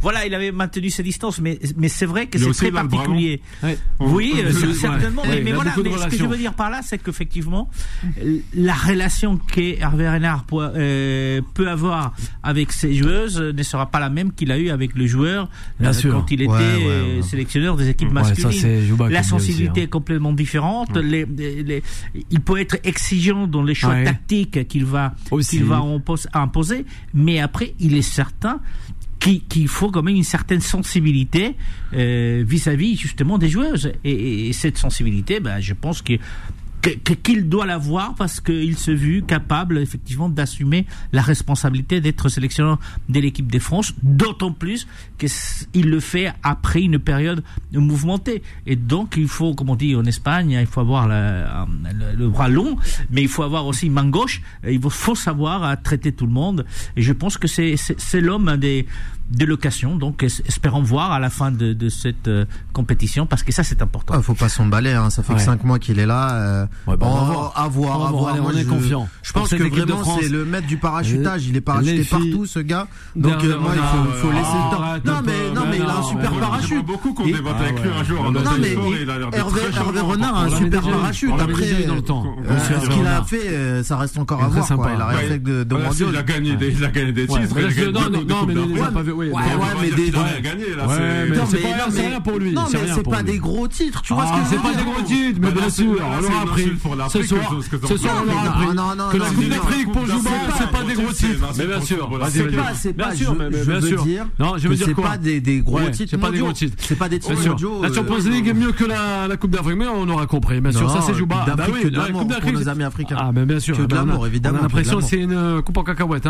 [0.02, 3.42] voilà, il avait maintenu ses distances, mais, mais c'est vrai que c'est très particulier.
[4.00, 5.24] Oui, euh, certainement.
[5.25, 7.70] mais, voilà, mais ce que je veux dire par là, c'est qu'effectivement,
[8.54, 12.13] la relation qu'Hervé Renard peut, euh, peut, avoir
[12.44, 15.50] avec ses joueuses ne sera pas la même qu'il a eu avec le joueur
[15.82, 18.98] euh, quand il était sélectionneur des équipes masculines.
[19.10, 19.84] la sensibilité hein.
[19.86, 20.96] est complètement différente.
[20.98, 21.82] Les, les,
[22.30, 25.16] il peut être exigeant dans les choix tactiques qu'il va,
[25.50, 25.82] qu'il va
[26.34, 28.60] imposer, mais après, il est certain
[29.24, 31.56] qu'il faut quand même une certaine sensibilité
[31.94, 33.92] euh, vis-à-vis justement des joueuses.
[34.03, 36.13] Et, et cette sensibilité, ben, je pense que
[37.24, 43.20] qu'il doit l'avoir parce qu'il se vu capable effectivement d'assumer la responsabilité d'être sélectionneur de
[43.20, 44.88] l'équipe de France, d'autant plus
[45.18, 48.44] qu'il le fait après une période mouvementée.
[48.66, 51.46] Et donc il faut, comme on dit en Espagne, il faut avoir le,
[52.18, 52.78] le, bras long,
[53.10, 54.42] mais il faut avoir aussi main gauche.
[54.68, 56.66] Il faut savoir traiter tout le monde.
[56.98, 58.86] Et je pense que c'est l'homme des
[59.30, 59.96] de location.
[59.96, 63.82] Donc, espérons voir à la fin de, de cette euh, compétition, parce que ça, c'est
[63.82, 64.13] important.
[64.15, 64.92] Il ah, faut pas s'emballer.
[64.92, 65.10] Hein.
[65.10, 66.34] Ça fait que 5 mois qu'il est là.
[66.34, 67.53] Euh, ouais, bah, on, va voir.
[67.56, 68.36] À voir, à voir.
[68.44, 69.08] on est confiant.
[69.22, 71.48] Je pense que vraiment, c'est le maître du parachutage.
[71.48, 72.88] Il est parachuté partout, ce gars.
[73.15, 75.13] Donc, euh, moi, il faut, faut laisser le temps.
[75.13, 76.86] Non, mais, non, mais il a un super parachute.
[76.86, 78.32] beaucoup qu'on débatte avec lui un jour.
[78.32, 78.74] Non, mais
[79.38, 81.32] Hervé Renard a un super parachute.
[81.39, 85.24] Après, ce qu'il a fait, ça reste encore à voir.
[85.26, 85.65] Il a de.
[86.10, 87.56] Il a gagné des titres.
[88.28, 90.12] Non, mais pas vu ouais, ouais, mais des.
[90.41, 90.88] gagné là.
[91.89, 92.54] c'est rien pour lui.
[92.54, 95.02] Non, mais c'est pas des gros titres, tu vois ce que c'est pas des gros
[95.02, 96.71] titres, mais bien sûr, on l'aura appris.
[97.10, 97.56] Ce soir,
[97.88, 99.17] ce soir, on l'aura appris.
[99.17, 101.47] Que la Coupe d'Afrique pour Jouba, c'est pas des gros titres.
[101.58, 104.26] Mais bien sûr, c'est pas, c'est pas, je veux dire.
[104.39, 105.06] Non, je veux dire quoi?
[105.06, 106.10] C'est pas des gros titres.
[106.12, 106.76] C'est pas des gros titres.
[106.80, 107.82] C'est pas des titres mondiaux.
[107.82, 110.62] La Champions League est mieux que la Coupe d'Afrique, mais on aura compris.
[110.62, 111.45] Bien sûr, ça c'est Jouba.
[111.71, 113.17] Oui, la Coupe d'Afrique pour nos amis africains.
[113.19, 113.78] Ah, mais bien sûr.
[113.78, 114.60] Que de l'amour, évidemment.
[114.60, 116.28] A l'impression c'est une coupe en cacahuète.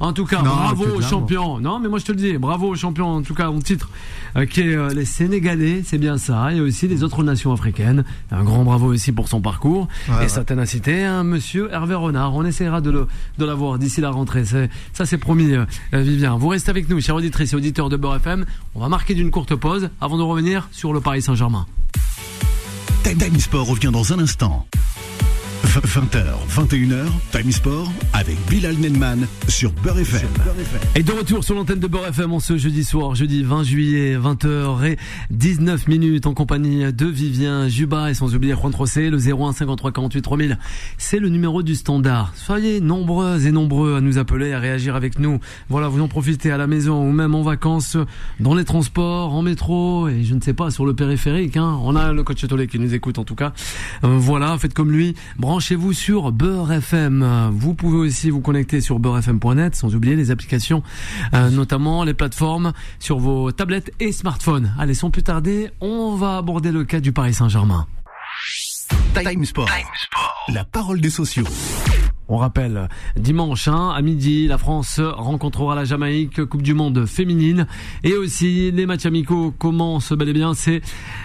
[0.00, 1.60] En tout cas, bravo aux champions.
[1.60, 3.90] Non, mais moi je te le dis, bravo aux champions en tout cas en titre,
[4.36, 8.04] euh, qui est euh, les Sénégalais, c'est bien ça, et aussi les autres nations africaines.
[8.30, 9.88] Un grand bravo aussi pour son parcours
[10.22, 11.04] et sa ténacité.
[11.04, 13.06] Hein, monsieur Hervé Renard, on essaiera de le
[13.38, 14.44] de l'avoir d'ici la rentrée.
[14.44, 16.36] Ça c'est promis, euh, Vivien.
[16.36, 18.44] Vous restez avec nous, chers auditrices et auditeurs de Beurre FM.
[18.74, 21.66] On va marquer d'une courte pause avant de revenir sur le Paris Saint-Germain.
[23.04, 24.66] Time Sport revient dans un instant.
[25.80, 30.28] 20h, 21h, Time Sport avec Bilal Nenman sur Beurre FM.
[30.94, 34.16] Et de retour sur l'antenne de Beurre FM en ce jeudi soir, jeudi 20 juillet,
[34.16, 34.96] 20h et
[35.30, 39.90] 19 minutes en compagnie de Vivien Juba et sans oublier Juan Trocé, le 01 53
[39.90, 40.58] 48 3000.
[40.96, 42.32] C'est le numéro du standard.
[42.36, 45.40] Soyez nombreux et nombreux à nous appeler, à réagir avec nous.
[45.70, 47.96] Voilà, vous en profitez à la maison ou même en vacances,
[48.38, 51.56] dans les transports, en métro et je ne sais pas, sur le périphérique.
[51.56, 51.80] Hein.
[51.82, 53.52] On a le coach Tolé qui nous écoute en tout cas.
[54.04, 55.16] Euh, voilà, faites comme lui
[55.64, 57.48] branchez-vous sur Beurre FM.
[57.50, 60.82] Vous pouvez aussi vous connecter sur beurrefm.net, sans oublier les applications,
[61.32, 64.74] euh, notamment les plateformes sur vos tablettes et smartphones.
[64.78, 67.86] Allez, sans plus tarder, on va aborder le cas du Paris Saint-Germain.
[69.14, 69.70] Time Sport.
[70.48, 71.46] La parole des sociaux.
[72.28, 77.66] On rappelle, dimanche hein, à midi, la France rencontrera la Jamaïque, Coupe du Monde féminine.
[78.02, 80.52] Et aussi, les matchs amicaux commencent bel et bien.
[80.52, 80.82] C'est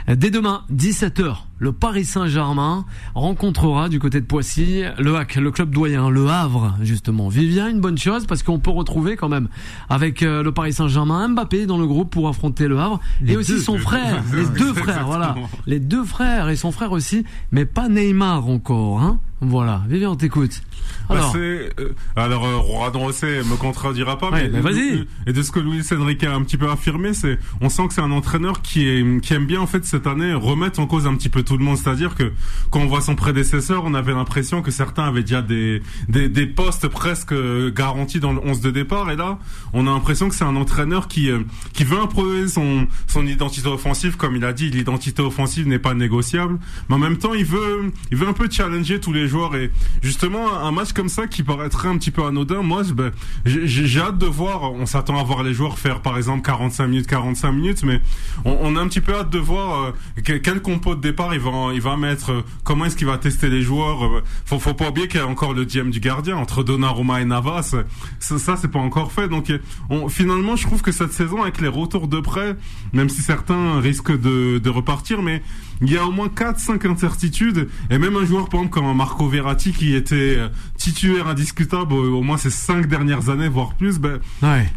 [0.07, 1.48] dès demain, 17h.
[1.59, 6.75] Le Paris Saint-Germain rencontrera du côté de Poissy le HAC, le club doyen, le Havre,
[6.81, 7.27] justement.
[7.27, 9.49] Vivien, une bonne chose parce qu'on peut retrouver quand même
[9.89, 13.01] avec euh, le Paris Saint-Germain Mbappé dans le groupe pour affronter le Havre.
[13.27, 15.35] et aussi son frère, les deux frères, voilà.
[15.67, 19.19] Les deux frères et son frère aussi, mais pas Neymar encore, hein.
[19.41, 20.61] Voilà, Vivien, on t'écoute.
[21.09, 21.69] Bah, alors, euh,
[22.15, 25.07] alors euh, me contredira pas, mais, vas-y.
[25.25, 27.93] Et de ce que Luis Enrique a un petit peu affirmé, c'est, on sent que
[27.95, 31.07] c'est un entraîneur qui, est, qui aime bien en fait cette année remettre en cause
[31.07, 31.77] un petit peu tout le monde.
[31.77, 32.31] C'est-à-dire que
[32.69, 36.45] quand on voit son prédécesseur, on avait l'impression que certains avaient déjà des, des, des
[36.45, 37.33] postes presque
[37.73, 39.09] garantis dans le 11 de départ.
[39.11, 39.39] Et là,
[39.73, 41.39] on a l'impression que c'est un entraîneur qui, euh,
[41.73, 44.17] qui veut imposer son, son identité offensive.
[44.17, 46.59] Comme il a dit, l'identité offensive n'est pas négociable.
[46.87, 49.55] Mais en même temps, il veut, il veut un peu challenger tous les joueurs.
[49.55, 53.13] Et justement, un match comme ça qui paraîtrait un petit peu anodin, moi, ben,
[53.45, 54.73] j'ai hâte de voir.
[54.73, 58.01] On s'attend à voir les joueurs faire, par exemple, 45 minutes, 45 minutes, mais
[58.43, 59.93] on, on a un petit peu hâte de voir
[60.27, 62.33] euh, quel compo de départ il va, il va mettre.
[62.33, 65.23] Euh, comment est-ce qu'il va tester les joueurs euh, Faut, faut pas oublier qu'il y
[65.23, 67.75] a encore le GM du gardien entre Donnarumma et Navas.
[68.19, 69.29] Ça, ça c'est pas encore fait.
[69.29, 69.53] Donc,
[69.89, 72.57] on, finalement, je trouve que cette saison, avec les retours de près,
[72.91, 75.41] même si certains risquent de, de repartir, mais
[75.81, 79.27] il y a au moins 4-5 incertitudes et même un joueur par exemple comme Marco
[79.27, 84.19] Verratti qui était euh, titulaire indiscutable au moins ces 5 dernières années voire plus ben,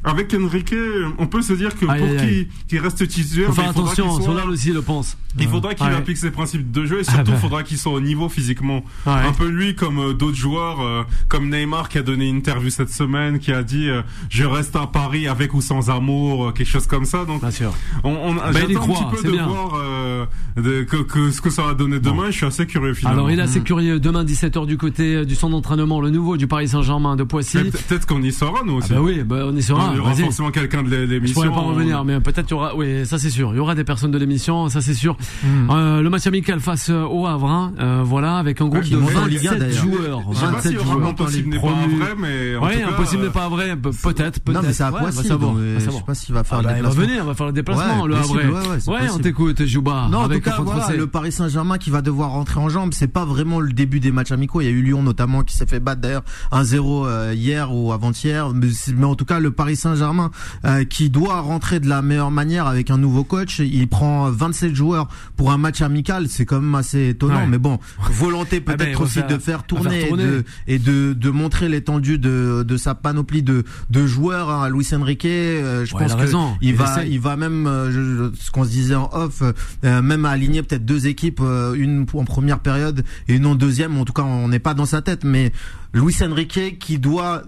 [0.04, 0.74] avec Enrique
[1.18, 4.82] on peut se dire que pour qu'il reste titulaire faut faire attention Solal aussi le
[4.82, 5.16] pense.
[5.38, 7.38] il faudra qu'il applique ses principes de jeu et surtout il ah, bah.
[7.38, 8.84] faudra qu'il soit au niveau physiquement.
[9.06, 12.70] Un peu lui comme euh, d'autres joueurs euh, comme Neymar qui a donné une interview
[12.70, 13.88] cette semaine qui a dit
[14.28, 17.24] je reste à Paris avec ou sans amour quelque chose comme ça.
[17.24, 17.72] Donc Bien sûr.
[18.04, 19.78] on, on bah, j'attends un petit peu de voir
[20.56, 22.26] de, que, ce que ça va donner demain.
[22.26, 23.20] Je suis assez curieux finalement.
[23.20, 23.64] Alors il est assez mm.
[23.64, 24.00] curieux.
[24.00, 27.58] Demain 17h du côté euh, du centre d'entraînement, le nouveau du Paris Saint-Germain de Poissy.
[27.58, 28.88] Peut-être qu'on y sera nous aussi.
[28.92, 29.90] Ah bah oui, bah on y sera.
[29.92, 31.42] Il y aura forcément quelqu'un de l'émission.
[31.42, 32.76] Je pourrais pas revenir, mais peut-être il y aura.
[32.76, 33.52] Oui, ça c'est sûr.
[33.52, 35.16] Il y aura des personnes de l'émission, ça c'est sûr.
[35.42, 35.70] Mm.
[35.70, 38.96] Euh, le match amical face euh, au Havre, hein, euh, voilà, avec un groupe de
[38.96, 40.22] 27 joueurs.
[40.30, 41.06] 27 joueurs.
[41.06, 43.76] Impossible n'est pas vrai, mais en oui, impossible n'est pas vrai.
[43.76, 44.52] Peut-être, peut-être.
[44.52, 45.28] Non, mais c'est à Poissy.
[45.28, 47.02] Je sais pas s'il va faire ah le déplacement.
[47.02, 48.06] Il va venir, on va faire le déplacement.
[48.06, 48.34] Le Havre.
[48.88, 50.08] Ouais, on t'écoute, Jouba.
[50.10, 50.56] Non, en tout cas,
[50.90, 52.92] le Paris Saint-Germain qui va devoir rentrer en jambes.
[52.92, 54.60] C'est pas vraiment le début des matchs amicaux.
[54.60, 57.92] Il y a eu Lyon notamment qui s'est fait battre d'ailleurs 1-0 euh, hier ou
[57.92, 58.52] avant-hier.
[58.54, 60.30] Mais, en tout cas, le Paris Saint-Germain
[60.64, 63.58] euh, qui doit rentrer de la meilleure manière avec un nouveau coach.
[63.58, 66.28] Il prend 27 joueurs pour un match amical.
[66.28, 67.46] C'est quand même assez étonnant.
[67.46, 67.78] Mais bon,
[68.10, 70.08] volonté ah ben, peut-être aussi de faire tourner,
[70.66, 74.68] Et, de, de, montrer l'étendue de, de sa panoplie de, de joueurs à hein.
[74.68, 75.24] Luis Enrique.
[75.24, 77.64] Euh, je pense qu'il va, il va même,
[78.38, 79.42] ce qu'on se disait en off,
[79.82, 83.96] même aligner peut-être deux équipes euh, une en première période et une en deuxième.
[83.98, 85.52] En tout cas, on n'est pas dans sa tête, mais
[85.94, 87.42] Luis Enrique qui doit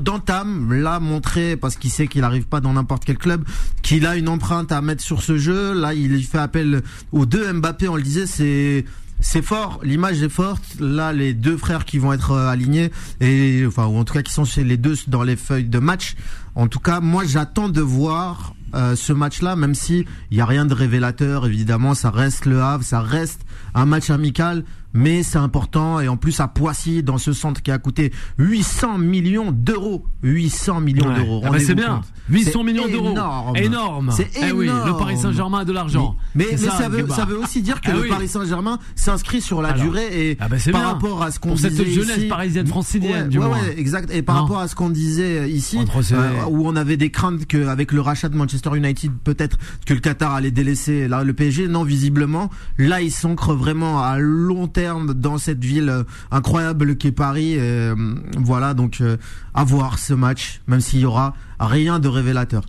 [0.00, 3.44] d'entame là montrer parce qu'il sait qu'il n'arrive pas dans n'importe quel club,
[3.82, 5.72] qu'il a une empreinte à mettre sur ce jeu.
[5.72, 7.88] Là, il fait appel aux deux Mbappé.
[7.88, 8.84] On le disait, c'est
[9.20, 10.62] c'est fort, l'image est forte.
[10.78, 14.22] Là, les deux frères qui vont être euh, alignés et enfin ou en tout cas
[14.22, 16.14] qui sont chez les deux dans les feuilles de match.
[16.54, 20.46] En tout cas, moi, j'attends de voir euh, ce match-là, même si il y a
[20.46, 23.42] rien de révélateur, évidemment, ça reste le Havre, ça reste
[23.74, 27.70] un match amical, mais c'est important et en plus à Poissy dans ce centre qui
[27.70, 30.04] a coûté 800 millions d'euros.
[30.22, 31.42] 800 millions d'euros.
[31.44, 32.00] Ah bah c'est bien.
[32.30, 33.14] 800 millions d'euros.
[33.56, 34.10] énorme.
[34.12, 36.16] C'est eh oui, le Paris Saint-Germain a de l'argent.
[36.34, 39.62] Mais, mais ça, veut, ça, veut, aussi dire que ah le Paris Saint-Germain s'inscrit sur
[39.62, 43.36] la durée et ah bah par rapport à ce qu'on disait cette jeunesse parisienne francilienne
[43.36, 44.12] ouais, ouais, exact.
[44.12, 45.78] Et par rapport à ce qu'on disait ici
[46.12, 50.00] euh, où on avait des craintes qu'avec le rachat de Manchester United peut-être que le
[50.00, 54.77] Qatar allait délaisser là, le PSG non visiblement là il s'ancre vraiment à long terme
[55.14, 57.54] dans cette ville euh, incroyable qu'est Paris.
[57.58, 57.94] Euh,
[58.38, 59.16] voilà, donc euh,
[59.54, 62.62] à voir ce match, même s'il y aura rien de révélateur.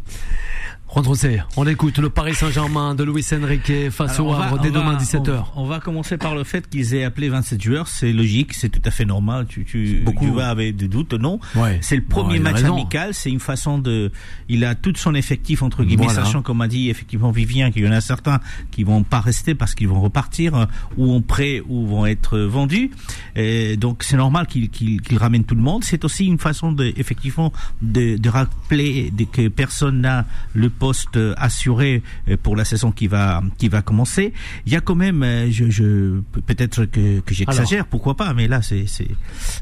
[1.56, 5.44] On écoute le Paris Saint-Germain de Luis Enrique face au Havre dès demain 17h.
[5.56, 7.88] On, va commencer par le fait qu'ils aient appelé 27 joueurs.
[7.88, 9.46] C'est logique, c'est tout à fait normal.
[9.48, 10.26] Tu, tu, Beaucoup.
[10.26, 11.40] tu vas avec des doutes, non
[11.82, 13.14] C'est le premier match amical.
[13.14, 14.12] C'est une façon de.
[14.50, 17.88] Il a tout son effectif entre guillemets, sachant comme a dit effectivement Vivien qu'il y
[17.88, 18.40] en a certains
[18.72, 22.90] qui vont pas rester parce qu'ils vont repartir ou en prêt ou vont être vendus.
[23.36, 25.84] Et donc c'est normal qu'il qu'il ramène tout le monde.
[25.84, 30.26] C'est aussi une façon de effectivement de, de rappeler que personne n'a
[30.56, 34.34] le poste assuré euh, pour la saison qui va qui va commencer.
[34.66, 38.48] Il y a quand même, euh, je, je peut-être que, que j'exagère, pourquoi pas, mais
[38.48, 39.08] là c'est c'est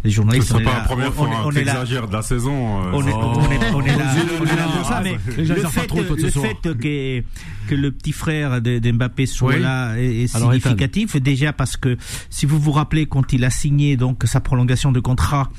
[0.03, 0.47] les journalistes.
[0.49, 2.83] Ce pas la première fois on, est de la saison.
[2.83, 5.55] Euh, on est, on est, on est là, on est là pour ça, mais le
[5.55, 7.23] fait, le fait que
[7.67, 11.97] que le petit frère de, Mbappé soit là est, significatif déjà parce que
[12.29, 15.49] si vous vous rappelez quand il a signé donc sa prolongation de contrat.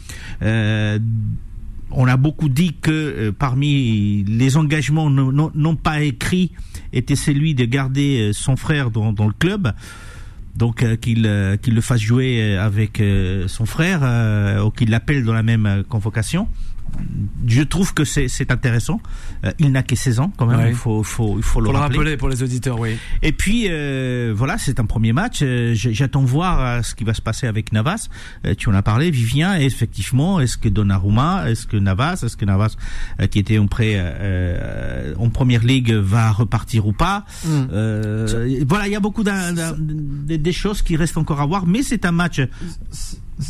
[0.42, 0.98] Euh,
[1.90, 6.52] on a beaucoup dit que euh, parmi les engagements non, pas écrits
[6.92, 9.72] était celui de garder euh, son frère dans, le club.
[10.54, 13.02] Donc euh, qu'il le fasse jouer avec
[13.46, 16.48] son frère ou qu'il l'appelle dans la même convocation
[17.46, 19.00] je trouve que c'est intéressant.
[19.44, 22.16] Euh, il n'a que 16 ans quand même, il faut, faut, il faut le, rappeler.
[22.16, 22.96] pour les auditeurs, oui.
[23.22, 25.40] Et puis euh, voilà, c'est un premier match.
[25.42, 28.08] Euh, j'attends voir ce qui va se passer avec Navas.
[28.56, 29.58] tu en as parlé, Vivien.
[29.58, 32.76] Et effectivement, est-ce que Donnarumma, est-ce que Navas, est-ce que Navas
[33.30, 33.98] qui était en prêt
[35.18, 37.66] en première ligue va repartir ou pas mm.
[38.68, 42.04] Voilà, il y a beaucoup de, des choses qui restent encore à voir, mais c'est
[42.04, 42.40] un match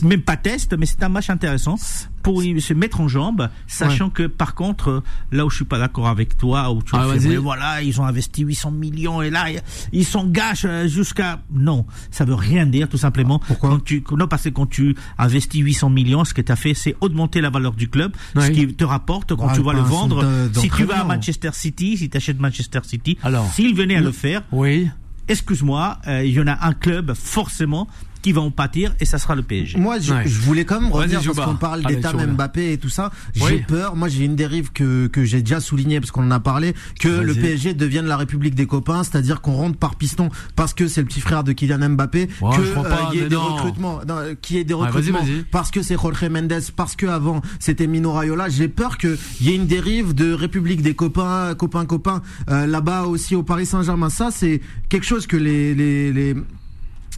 [0.02, 1.76] même pas test, mais c'est un match intéressant
[2.22, 6.08] pour se mettre en jambe, sachant que par contre, là où je suis pas d'accord
[6.08, 7.06] avec toi, où tu ah,
[7.40, 9.46] voilà, ils ont investi 800 millions et là
[9.92, 13.38] ils s'engagent euh, jusqu'à non, ça veut rien dire tout simplement.
[13.38, 16.56] Pourquoi quand tu non parce que quand tu investis 800 millions, ce que tu as
[16.56, 19.80] fait, c'est augmenter la valeur du club, ce qui te rapporte quand tu vas le
[19.80, 20.24] vendre.
[20.52, 23.50] Si tu vas à Manchester City, si tu achètes Manchester City, alors.
[23.52, 24.90] s'il venait à le faire, oui.
[25.28, 27.88] excuse-moi, euh, il y en a un club forcément
[28.22, 29.78] qui va en pâtir et ça sera le PSG.
[29.78, 33.10] Moi, je, voulais quand même revenir parce qu'on parle d'état Mbappé et tout ça.
[33.34, 33.96] J'ai peur.
[33.96, 37.08] Moi, j'ai une dérive que, que j'ai déjà souligné parce qu'on en a parlé que
[37.08, 41.00] le PSG devienne la République des copains, c'est-à-dire qu'on rentre par piston parce que c'est
[41.00, 44.00] le petit frère de Kylian Mbappé, que euh, y ait des recrutements,
[44.42, 48.48] qui ait des recrutements parce que c'est Jorge Mendes, parce que avant c'était Mino Raiola.
[48.48, 53.04] J'ai peur qu'il y ait une dérive de République des copains, copains copains euh, là-bas
[53.04, 54.10] aussi au Paris Saint-Germain.
[54.10, 56.34] Ça, c'est quelque chose que les, les, les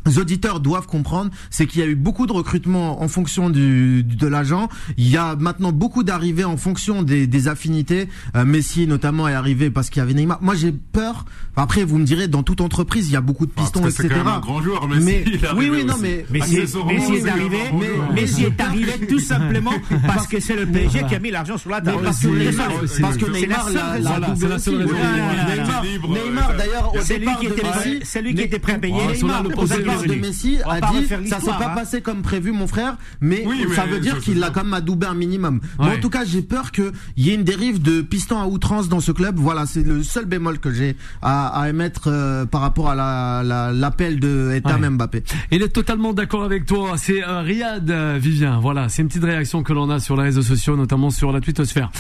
[0.07, 4.03] les auditeurs doivent comprendre, c'est qu'il y a eu beaucoup de recrutements en fonction du,
[4.03, 4.69] de l'agent.
[4.97, 8.09] Il y a maintenant beaucoup d'arrivées en fonction des, des affinités.
[8.35, 10.39] Euh, Messi notamment est arrivé parce qu'il y avait Neymar.
[10.43, 11.25] Moi j'ai peur.
[11.57, 14.09] Après vous me direz dans toute entreprise il y a beaucoup de pistons etc.
[14.09, 15.05] C'est un grand joueur Messi.
[15.05, 15.25] Mais
[15.57, 17.59] oui oui non mais Messi, Messi est arrivé.
[17.79, 19.73] Mais, Messi est arrivé tout simplement
[20.07, 22.03] parce que c'est le PSG qui a mis l'argent sur la table.
[22.03, 23.69] Parce que, parce que Neymar
[24.37, 24.95] c'est la seule raison.
[26.09, 27.63] Neymar d'ailleurs c'est lui qui était
[28.03, 28.95] c'est lui qui était prêt à payer.
[29.23, 29.43] Neymar
[30.07, 34.01] de Messi a dit ça s'est pas passé comme prévu mon frère, mais ça veut
[34.01, 35.61] dire qu'il l'a quand même adoubé un minimum.
[35.79, 39.01] en tout cas, j'ai peur qu'il y ait une dérive de piston à outrance dans
[39.01, 39.37] ce club.
[39.39, 44.21] Voilà, c'est le seul bémol que j'ai à, émettre euh, par rapport à l'appel la,
[44.21, 45.23] de Etam Mbappé.
[45.51, 46.95] Il est totalement d'accord avec toi.
[46.97, 48.59] C'est euh, Riyad euh, Vivien.
[48.61, 51.41] Voilà, c'est une petite réaction que l'on a sur les réseaux sociaux, notamment sur la
[51.41, 51.91] twittosphère.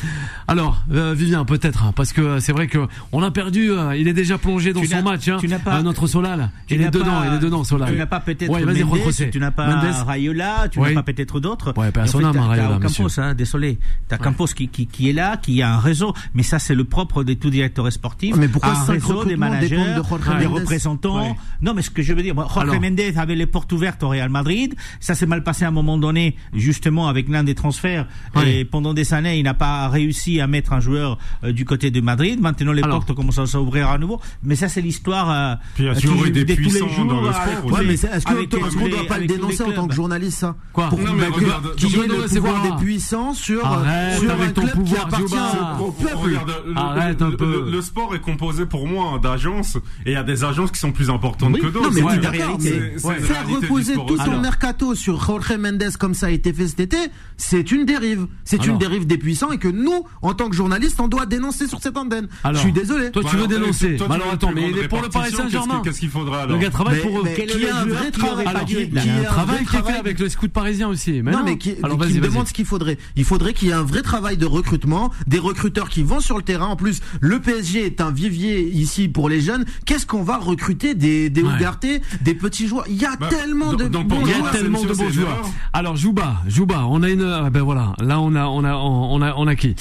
[0.49, 2.79] Alors, Vivien, peut-être, hein, parce que c'est vrai que
[3.13, 3.71] on a perdu.
[3.97, 5.29] il est déjà plongé dans son match.
[5.29, 6.51] Hein, pas, notre Solal.
[6.69, 7.23] Il est dedans.
[7.27, 9.67] Il est dedans, Tu n'as pas peut-être Mendes, tu n'as pas
[10.05, 11.73] Rayola, tu n'as pas peut-être d'autres.
[11.77, 13.79] Ouais, personne n'a Rayola, Campos, hein, désolé.
[14.09, 14.23] T'as ouais.
[14.23, 17.25] Campos qui, qui, qui est là, qui a un réseau, mais ça c'est le propre
[17.25, 18.37] des tout directeurs sportifs.
[18.37, 21.37] Mais pourquoi un réseau, des managers, de des représentants.
[21.63, 24.31] Non, mais ce que je veux dire, Jorge Mendes avait les portes ouvertes au Real
[24.31, 24.75] Madrid.
[25.01, 28.07] Ça s'est mal passé à un moment donné, justement avec l'un des transferts.
[28.47, 31.91] Et pendant des années, il n'a pas réussi à mettre un joueur euh, du côté
[31.91, 32.41] de Madrid.
[32.41, 34.21] Maintenant, les portes commencent à s'ouvrir à nouveau.
[34.43, 35.31] Mais ça, c'est l'histoire.
[35.31, 38.35] Euh, Puis il y a toujours eu des puissants dans le sport mais est-ce qu'on
[38.35, 42.07] ne doit pas le dénoncer en tant que journaliste, ça Quoi Pour qu'il y ait
[42.07, 45.35] le pouvoir des puissants sur, sur un club qui appartient
[45.81, 46.39] au peuple.
[46.77, 47.71] Arrête un peu.
[47.71, 50.93] Le sport est composé pour moi d'agences et il y a des agences qui sont
[50.93, 51.91] plus importantes que d'autres.
[51.91, 56.53] Non, mais d'accord, faire reposer tout son mercato sur Jorge Mendes comme ça a été
[56.53, 56.97] fait cet été,
[57.37, 58.27] c'est une dérive.
[58.45, 61.67] C'est une dérive des puissants et que nous, en tant que journalistes, on doit dénoncer
[61.67, 62.29] sur cette antenne.
[62.53, 63.11] Je suis désolé.
[63.11, 63.97] Toi, tu veux dénoncer.
[64.09, 65.81] Alors attends, mais il est pour le Paris Saint-Germain.
[65.85, 67.25] Qu'est-ce qu'il faudra alors Le gars travaille pour eux
[67.69, 68.47] un vrai travail.
[68.69, 71.23] il y a un travail qui est fait avec le scout parisien aussi.
[71.23, 72.99] non, mais qui, Alors, qui demande ce qu'il faudrait.
[73.17, 76.37] Il faudrait qu'il y ait un vrai travail de recrutement, des recruteurs qui vont sur
[76.37, 76.67] le terrain.
[76.67, 79.65] En plus, le PSG est un vivier ici pour les jeunes.
[79.85, 82.01] Qu'est-ce qu'on va recruter des des ouais.
[82.23, 82.85] des petits joueurs?
[82.89, 85.43] Il y a bah, tellement de bons il y a tellement de bons joueurs.
[85.73, 89.23] Alors Jouba, Jouba, on a une ah ben voilà, là on a on a on
[89.23, 89.75] a on a qui?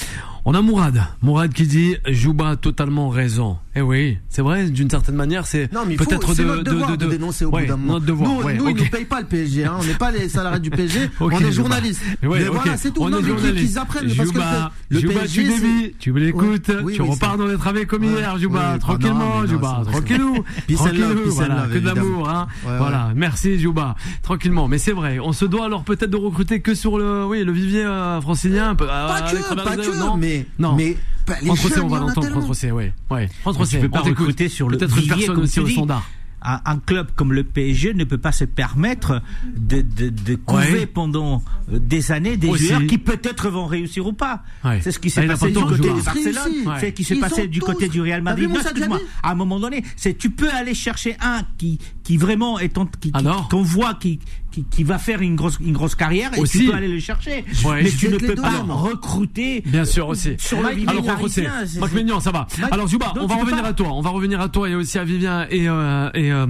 [0.45, 3.57] On a Mourad, Mourad qui dit Jouba a totalement raison.
[3.75, 7.11] Eh oui, c'est vrai, d'une certaine manière, c'est peut-être de, notre devoir de, de, de,
[7.11, 7.99] dénoncer au bout d'un moment.
[7.99, 8.73] Devoir, nous, ouais, nous okay.
[8.75, 9.77] ils nous payent pas le PSG, hein.
[9.79, 12.01] on n'est pas les salariés du PSG, okay, on est journalistes.
[12.23, 13.03] Ouais, mais voilà, c'est tout.
[13.03, 14.39] On non, mais qu'ils apprennent parce que
[14.89, 19.45] le Jouba, PSG, tu l'écoutes, oui, tu repars dans les travaux comme hier, Jouba, tranquillement,
[19.45, 22.47] Jouba, tranquillou, tranquillou, voilà, que d'amour, hein.
[22.63, 24.67] Voilà, merci Jouba, tranquillement.
[24.67, 27.51] Mais c'est vrai, on se doit alors peut-être de recruter que sur le, oui, le
[27.51, 28.73] vivier euh, francilien.
[28.73, 30.97] Pas euh, que, pas que, mais
[31.43, 31.55] non.
[31.55, 32.29] France Rosset, on va l'entendre.
[32.29, 32.93] France Rosset, ouais.
[33.09, 33.29] ouais.
[33.41, 36.05] France Rosset, tu peux pas recruter sur le peut-être une personne aussi au standard
[36.41, 39.21] un, club comme le PSG ne peut pas se permettre
[39.55, 44.13] de, de, de couver pendant euh, des années des joueurs qui peut-être vont réussir ou
[44.13, 44.43] pas.
[44.81, 47.59] C'est ce qui s'est passé du côté de Barcelone, c'est ce qui s'est passé du
[47.59, 48.49] côté du Real Madrid.
[48.53, 52.69] Excuse-moi, à un moment donné, c'est tu peux aller chercher un qui qui vraiment est
[52.69, 53.11] ton, qui,
[53.49, 54.19] qu'on voit qui,
[54.51, 57.45] qui, qui va faire une grosse une grosse carrière et tu peux aller le chercher.
[57.65, 59.61] mais tu ne peux pas recruter.
[59.65, 60.35] Bien sûr aussi.
[60.37, 61.03] Sur la vie Alors
[61.93, 62.47] Mignon, ça va.
[62.71, 63.89] Alors Zuba, on va revenir à toi.
[63.91, 66.45] On va revenir à toi et aussi à Vivien et, euh, et euh,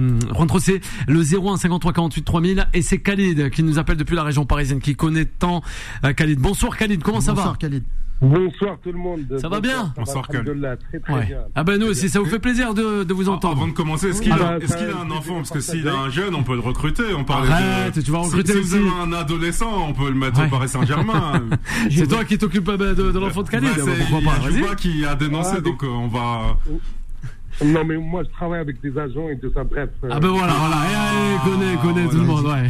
[1.08, 4.80] le 01 53 48 3000 et c'est Khalid qui nous appelle depuis la région parisienne
[4.80, 5.62] qui connaît tant
[6.04, 6.40] euh, Khalid.
[6.40, 7.84] Bonsoir Khalid, comment ça va Bonsoir Khalid.
[8.20, 9.38] Bonsoir tout le monde.
[9.40, 10.78] Ça va bien Bonsoir Khalid.
[10.90, 11.38] Très, très bien.
[11.54, 13.56] Ah ben nous aussi, ça vous fait plaisir de, de vous ah, entendre.
[13.56, 15.36] avant de commencer, est-ce qu'il a, est a, un enfant?
[15.36, 17.14] Parce que s'il a un jeune, on peut le recruter.
[17.16, 18.70] On parle Arrête, tu vas recruter si, aussi.
[18.70, 21.44] Si vous avez un adolescent, on peut le mettre au Paris Saint-Germain.
[21.90, 23.70] c'est toi qui t'occupes de, de, l'enfant de Khalid.
[23.76, 24.76] Bah, pourquoi pas Vas-y.
[24.76, 26.58] qui a dénoncé, ah, donc euh, on va.
[27.64, 29.90] Non, mais moi, je travaille avec des agents et tout ça, bref.
[30.08, 30.76] Ah ben voilà, voilà.
[30.76, 32.68] Et, allez, connaît, ah, connaît tout le monde, ouais.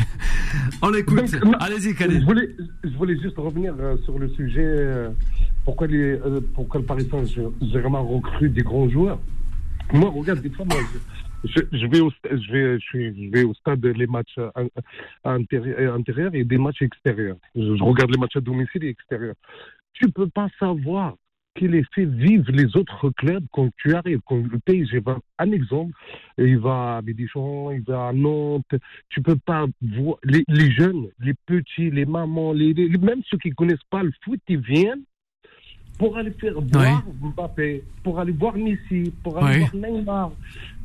[0.83, 1.37] On écoute.
[1.61, 2.20] Allez-y, Khalid.
[2.20, 2.48] Je voulais,
[2.83, 4.64] je voulais juste revenir euh, sur le sujet.
[4.64, 5.11] Euh,
[5.64, 9.20] pourquoi, les, euh, pourquoi le Paris Saint-Germain recrute des grands joueurs
[9.92, 10.79] Moi, regarde, des fois, moi,
[11.44, 14.38] je, je, vais, au, je, vais, je, vais au stade les matchs
[15.24, 17.37] intérieurs et des matchs extérieurs.
[17.55, 19.37] Je, je regarde les matchs à domicile et extérieurs.
[19.92, 21.14] Tu peux pas savoir
[21.55, 24.21] qui les fait vivre les autres clubs quand tu arrives.
[24.27, 25.93] Quand le PSG va, un exemple,
[26.39, 28.75] il va à Bédichon, il va à Nantes,
[29.09, 33.51] tu peux pas voir, les, les jeunes, les petits, les mamans, les, même ceux qui
[33.51, 35.03] connaissent pas le foot, ils viennent
[35.99, 40.33] pour aller faire voir Mbappé, pour aller voir Messi, pour aller voir Neymar.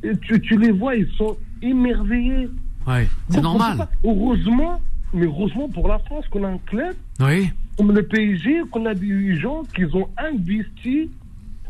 [0.02, 2.50] Et tu, tu, les vois, ils sont émerveillés.
[2.86, 3.88] Ouais, c'est normal.
[4.04, 4.78] Heureusement,
[5.14, 7.50] mais heureusement pour la France qu'on a un club oui.
[7.76, 11.10] Comme le PSG, qu'on a des gens qui ont investi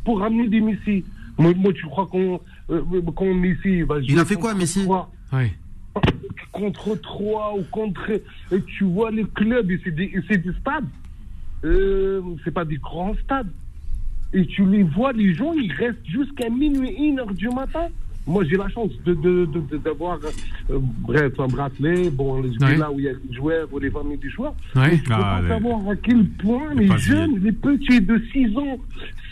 [0.04, 1.04] pour amener des Messi.
[1.36, 2.40] Moi, moi tu crois qu'on
[2.70, 4.86] euh, Messi va Il a fait quoi, Messi
[5.32, 5.52] oui.
[6.52, 8.10] Contre 3 ou contre.
[8.52, 10.84] Et tu vois les clubs, c'est des, des, stades.
[11.64, 13.50] Euh, c'est pas des grands stades.
[14.32, 17.88] Et tu les vois, les gens, ils restent jusqu'à minuit, 1 heure du matin.
[18.26, 23.04] Moi, j'ai la chance d'avoir, de, de, euh, bref, un bracelet, bon, là où il
[23.04, 24.54] y a des joueurs, ou les familles des joueurs.
[24.74, 24.82] Oui.
[24.82, 28.56] Mais je peux ah, pas savoir à quel point les jeunes, les petits de 6
[28.56, 28.78] ans,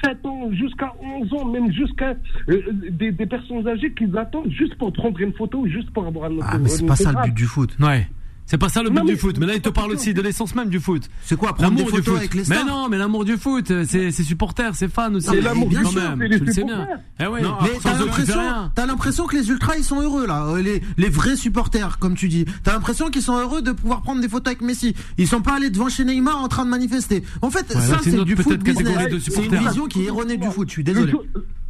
[0.05, 2.15] 7 ans, jusqu'à 11 ans, même jusqu'à
[2.49, 6.31] euh, des, des, personnes âgées qui attendent juste pour prendre une photo, juste pour avoir
[6.31, 7.77] un Ah, mais c'est pas ça le but du foot.
[7.81, 8.07] Ouais.
[8.47, 9.39] C'est pas ça le but du foot.
[9.39, 11.09] Mais là, il te parle aussi de l'essence même du foot.
[11.25, 14.11] C'est quoi Prendre des photos avec les stars Mais non, mais l'amour du foot, c'est
[14.13, 15.29] supporters, c'est fans aussi.
[15.29, 16.87] C'est l'amour du foot, tu le sais bien.
[17.21, 17.41] Eh ouais.
[17.43, 18.41] mais t'as l'impression,
[18.75, 22.15] t'as l'impression que les ultras ils sont heureux là, euh, les, les vrais supporters comme
[22.15, 22.45] tu dis.
[22.63, 24.95] T'as l'impression qu'ils sont heureux de pouvoir prendre des photos avec Messi.
[25.19, 27.23] Ils sont pas allés devant chez Neymar en train de manifester.
[27.41, 28.97] En fait, ça c'est du foot business.
[29.29, 30.69] C'est une vision qui est erronée du foot.
[30.69, 31.13] Je suis désolé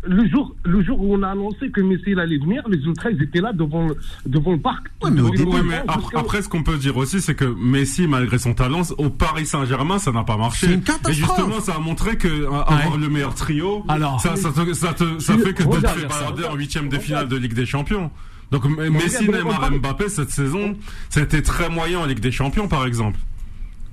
[0.07, 3.23] le jour, le jour où on a annoncé que Messi allait venir, les ultras ils
[3.23, 3.89] étaient là devant,
[4.27, 4.87] devant le parc.
[5.03, 5.83] Ouais, mais,
[6.15, 9.99] après, ce qu'on peut dire aussi, c'est que Messi, malgré son talent, au Paris Saint-Germain,
[9.99, 10.73] ça n'a pas marché.
[10.73, 11.11] Une catastrophe.
[11.11, 15.39] Et justement, ça a montré que avoir le meilleur trio, Alors, ça, ça, ça, ça
[15.39, 18.11] fait que tu fais balader en huitième de finale de Ligue des Champions.
[18.51, 20.77] Donc Messi, Neymar, Mbappé cette saison,
[21.09, 23.19] ça a été très moyen en Ligue des Champions, par exemple.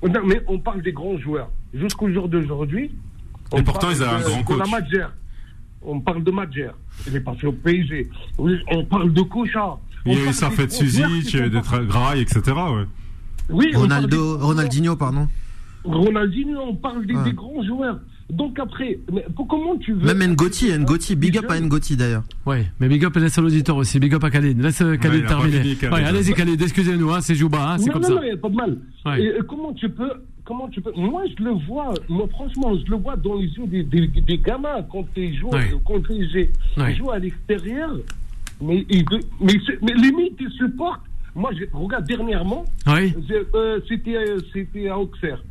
[0.02, 1.50] Mais on parle des grands joueurs.
[1.74, 2.90] Jusqu'au jour d'aujourd'hui.
[3.56, 4.68] Et pourtant, ils avaient un grand coach.
[5.84, 6.70] On parle de Madjer.
[7.06, 8.08] Il est passé au PSG.
[8.38, 9.78] On parle de Kocha.
[10.06, 12.40] Il y a eu ça fait Suzy, il y a eu des Grailles, etc.
[12.46, 12.84] Ouais.
[13.50, 15.28] Oui, Ronaldo, Ronaldinho, pardon.
[15.84, 17.98] Ronaldinho, on parle des, des grands joueurs.
[18.30, 22.22] Donc après, mais comment tu veux Même Ngoti, Ngoti, big up à Ngoti d'ailleurs.
[22.46, 24.58] Ouais, mais big up laisse l'auditeur aussi, big up à Khalid.
[24.60, 25.76] Laisse euh, Khalid terminer.
[25.82, 28.14] Ouais, allez-y Khalid, excusez-nous, hein, c'est Jouba, hein, c'est comme non, ça.
[28.14, 28.78] Non, non, il n'y a pas de mal.
[29.18, 30.12] Et, comment tu peux
[30.44, 30.92] comment tu peux.
[30.96, 34.38] Moi, je le vois, moi, franchement, je le vois dans les yeux des, des, des
[34.38, 35.50] gamins quand ils jouent,
[35.84, 37.96] quand ils jouent à l'extérieur.
[38.60, 38.86] Mais,
[39.40, 41.02] mais, mais, limite, ils supportent.
[41.34, 45.42] Moi, je, regarde, dernièrement, euh, c'était, euh, c'était à Auxerre.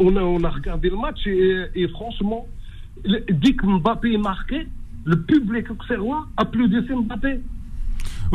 [0.00, 2.46] on, a, on a regardé le match et, et franchement,
[3.04, 4.66] dès que Mbappé est marqué,
[5.04, 7.40] le public auxerrois applaudissait Mbappé.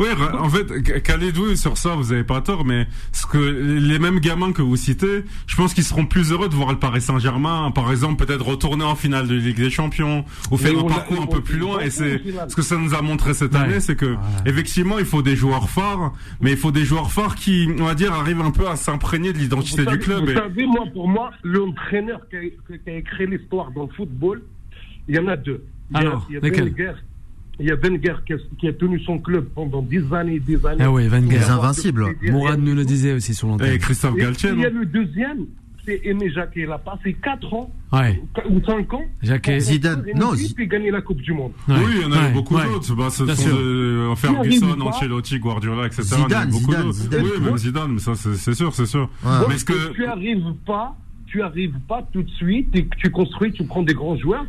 [0.00, 4.18] Oui, en fait, Khalid, sur ça, vous avez pas tort, mais ce que les mêmes
[4.18, 7.70] gamins que vous citez, je pense qu'ils seront plus heureux de voir le Paris Saint-Germain,
[7.70, 11.26] par exemple, peut-être retourner en finale de Ligue des Champions ou faire un parcours un
[11.26, 11.80] peu plus loin.
[11.80, 15.20] Et c'est ce que ça nous a montré cette année, c'est que effectivement, il faut
[15.20, 18.52] des joueurs phares, mais il faut des joueurs phares qui, on va dire, arrivent un
[18.52, 20.24] peu à s'imprégner de l'identité du club.
[20.24, 24.40] Vous savez, moi, pour moi, l'entraîneur qui, a, écrit l'histoire dans le football,
[25.08, 25.62] il y en a deux.
[25.90, 26.94] Il y a, Alors, il y a
[27.60, 28.16] il y a Wenger
[28.58, 30.82] qui a, tenu son club pendant des années et des années.
[30.84, 31.38] Ah oui, Wenger.
[31.38, 32.06] Les invincibles.
[32.22, 33.74] Mourad nous le disait aussi sur l'antenne.
[33.74, 34.50] Et Christophe Galtier.
[34.52, 35.46] Il y a le deuxième,
[35.84, 36.62] c'est Aimé Jacquet.
[36.62, 37.70] Il a passé 4 ans.
[37.92, 38.22] Ouais.
[38.48, 39.02] Ou 5 ans.
[39.22, 39.60] Jacquet.
[39.60, 40.04] Zidane.
[40.14, 40.66] Non, Zidane.
[40.68, 41.52] Gagner la Coupe du Monde.
[41.68, 42.94] Oui, il y en a eu beaucoup d'autres.
[42.94, 46.02] Bah, ce sont de Ferguson, Ancelotti, Guardiola, etc.
[46.02, 47.24] Zidane, Zidane, Zidane.
[47.24, 49.10] Oui, même Zidane, mais ça, c'est sûr, c'est sûr.
[49.48, 49.92] Mais est-ce que.
[49.92, 50.96] Tu arrives pas
[51.30, 54.46] tu arrives pas tout de suite et que tu construis, tu prends des grands joueurs.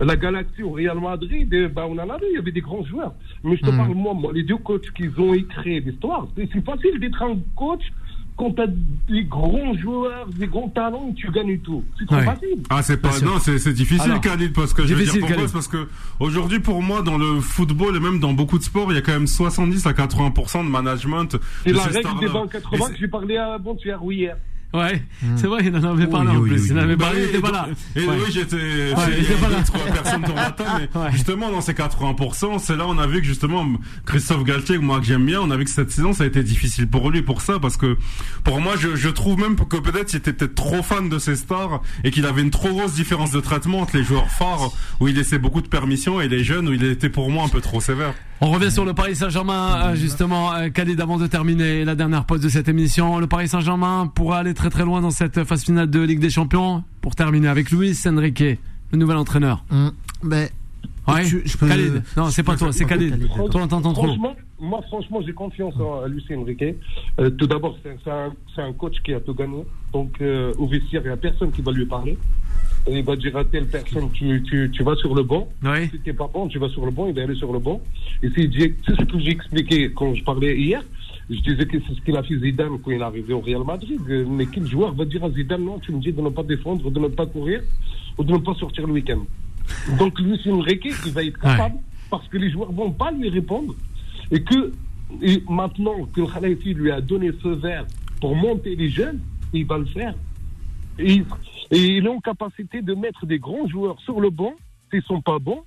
[0.00, 2.84] La Galaxie au Real Madrid, eh ben on en avait, il y avait des grands
[2.84, 3.14] joueurs.
[3.42, 3.76] Mais je te hmm.
[3.76, 7.82] parle, moi, moi, les deux coachs qui ont écrit l'histoire, c'est facile d'être un coach
[8.36, 8.68] quand tu as
[9.08, 11.82] des grands joueurs, des grands talents, tu gagnes tout.
[11.98, 12.62] C'est trop facile.
[12.70, 15.88] Ah, c'est pas, non, c'est difficile, Khalid, parce que je vais dire pourquoi, parce que
[16.20, 19.02] aujourd'hui, pour moi, dans le football et même dans beaucoup de sports, il y a
[19.02, 21.36] quand même 70 à 80% de management.
[21.64, 24.36] C'est la règle des 20 80 que j'ai parlé à bon ou hier.
[24.74, 25.02] Ouais,
[25.36, 26.66] c'est vrai, il en avait parlé en plus.
[26.68, 27.68] il en avait parlé, il était pas là.
[27.96, 29.62] Et oui, j'étais, ouais, il pas là.
[29.64, 33.26] trois personnes la table, mais justement, dans ces 80%, c'est là on a vu que
[33.26, 33.66] justement,
[34.04, 36.42] Christophe Galtier, moi que j'aime bien, on a vu que cette saison, ça a été
[36.42, 37.96] difficile pour lui, pour ça, parce que,
[38.44, 41.36] pour moi, je, je trouve même que peut-être il était peut-être trop fan de ses
[41.36, 45.08] stars et qu'il avait une trop grosse différence de traitement entre les joueurs phares, où
[45.08, 47.60] il laissait beaucoup de permissions, et les jeunes, où il était pour moi un peu
[47.60, 48.12] trop sévère.
[48.40, 52.24] On revient sur le Paris Saint-Germain, euh, justement, euh, Khalid, avant de terminer la dernière
[52.24, 53.18] pause de cette émission.
[53.18, 56.30] Le Paris Saint-Germain pourra aller très très loin dans cette phase finale de Ligue des
[56.30, 56.82] Champions.
[57.00, 59.64] Pour terminer avec Luis Enrique, le nouvel entraîneur.
[59.70, 59.88] Mmh.
[60.24, 60.50] Mais
[61.06, 61.24] ouais.
[61.24, 61.68] je, peux...
[61.68, 62.02] Khalid.
[62.16, 63.28] Non, c'est pas toi, c'est Khalid.
[63.50, 64.16] Toi, t'entends trop.
[64.60, 66.74] Moi, franchement, j'ai confiance en Luis Enrique.
[67.20, 69.64] Euh, tout d'abord, c'est un, un, coach qui a tout gagné.
[69.92, 70.20] Donc,
[70.58, 72.18] au vestiaire, il n'y a personne qui va lui parler
[72.90, 75.48] il va dire à telle personne tu, tu, tu vas sur le banc.
[75.62, 75.88] Oui.
[75.90, 77.80] Si t'es pas bon, tu vas sur le banc, il va aller sur le banc.
[78.22, 80.82] Et c'est ce que j'ai expliqué quand je parlais hier.
[81.30, 83.62] Je disais que c'est ce qu'il a fait Zidane quand il est arrivé au Real
[83.62, 84.00] Madrid.
[84.28, 86.90] Mais quel joueur va dire à Zidane non, tu me dis de ne pas défendre,
[86.90, 87.62] de ne pas courir
[88.16, 89.20] ou de ne pas sortir le week-end?
[89.98, 91.76] Donc lui, c'est une réquête, il va être capable
[92.10, 93.74] parce que les joueurs vont pas lui répondre
[94.30, 94.72] et que
[95.22, 97.86] et maintenant que le Khalifi lui a donné feu vert
[98.20, 99.20] pour monter les jeunes,
[99.52, 100.14] il va le faire.
[100.98, 101.22] Et,
[101.70, 104.54] il est en capacité de mettre des grands joueurs sur le banc
[104.90, 105.62] s'ils sont pas bons.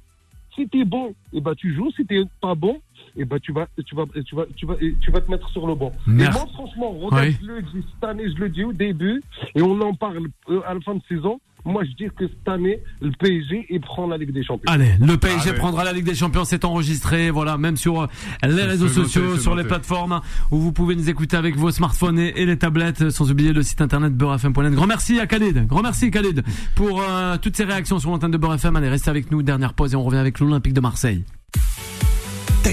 [0.56, 1.92] Si tu es bon, et eh ben, tu joues.
[1.96, 2.82] Si tu n'es pas bon,
[3.16, 5.50] et eh ben, tu, vas, tu, vas, tu, vas, tu, vas, tu vas te mettre
[5.50, 5.92] sur le banc.
[6.08, 9.22] Mais moi, franchement, regarde, je le dis cette année, je le dis au début,
[9.56, 11.40] et on en parle euh, à la fin de saison.
[11.64, 14.72] Moi, je dis que cette année, le PSG, il prend la Ligue des Champions.
[14.72, 18.08] Allez, le PSG prendra la Ligue des Champions, c'est enregistré, voilà, même sur euh,
[18.44, 22.46] les réseaux sociaux, sur les plateformes où vous pouvez nous écouter avec vos smartphones et,
[22.46, 24.74] les tablettes, sans oublier le site internet beurrefm.net.
[24.74, 26.44] Grand merci à Khalid, grand merci Khalid
[26.76, 28.76] pour euh, toutes ces réactions sur l'antenne de Beurre FM.
[28.76, 31.21] Allez, restez avec nous, dernière pause et on revient avec l'Olympique de Marseille.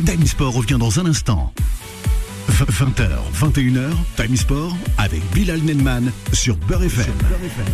[0.09, 1.53] Time Sport revient dans un instant.
[2.49, 7.13] 20h, 21h, Time Sport avec Bilal Nenman sur Beurre FM.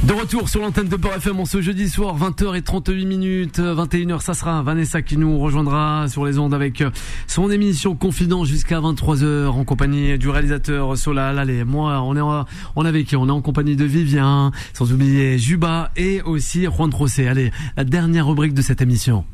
[0.03, 3.61] De retour sur l'antenne de Beurre FM en ce jeudi soir, 20h et 38 minutes,
[3.61, 6.83] 21h, ça sera Vanessa qui nous rejoindra sur les ondes avec
[7.29, 11.39] son émission Confident jusqu'à 23h en compagnie du réalisateur Solal.
[11.39, 12.45] Allez, moi, on est,
[12.75, 13.17] on est avec qui?
[13.17, 17.29] On est en compagnie de Vivien, sans oublier Juba et aussi Juan Trocé.
[17.29, 19.25] Allez, la dernière rubrique de cette émission.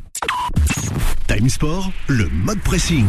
[1.30, 3.06] Time Sport, le mode pressing.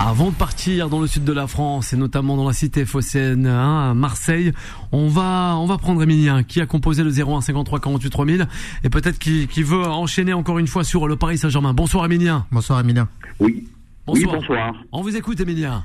[0.00, 3.46] Avant de partir dans le sud de la France et notamment dans la cité phocéenne
[3.46, 4.50] hein, à Marseille,
[4.90, 8.48] on va on va prendre Emilien qui a composé le 01 53 48 3000
[8.82, 11.74] et peut-être qui, qui veut enchaîner encore une fois sur le Paris Saint-Germain.
[11.74, 12.44] Bonsoir Emilien.
[12.50, 13.08] Bonsoir Emilien.
[13.38, 13.68] Oui.
[14.04, 14.34] Bonsoir.
[14.34, 14.74] Oui, bonsoir.
[14.90, 15.84] On vous écoute Emilien.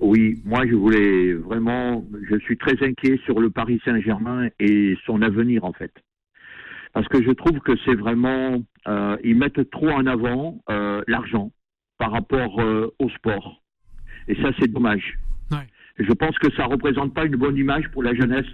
[0.00, 5.20] Oui, moi je voulais vraiment, je suis très inquiet sur le Paris Saint-Germain et son
[5.20, 5.92] avenir en fait,
[6.92, 11.50] parce que je trouve que c'est vraiment, euh, ils mettent trop en avant euh, l'argent
[11.98, 13.62] par rapport euh, au sport.
[14.28, 15.18] Et ça, c'est dommage.
[15.98, 18.46] Je pense que ça représente pas une bonne image pour la jeunesse.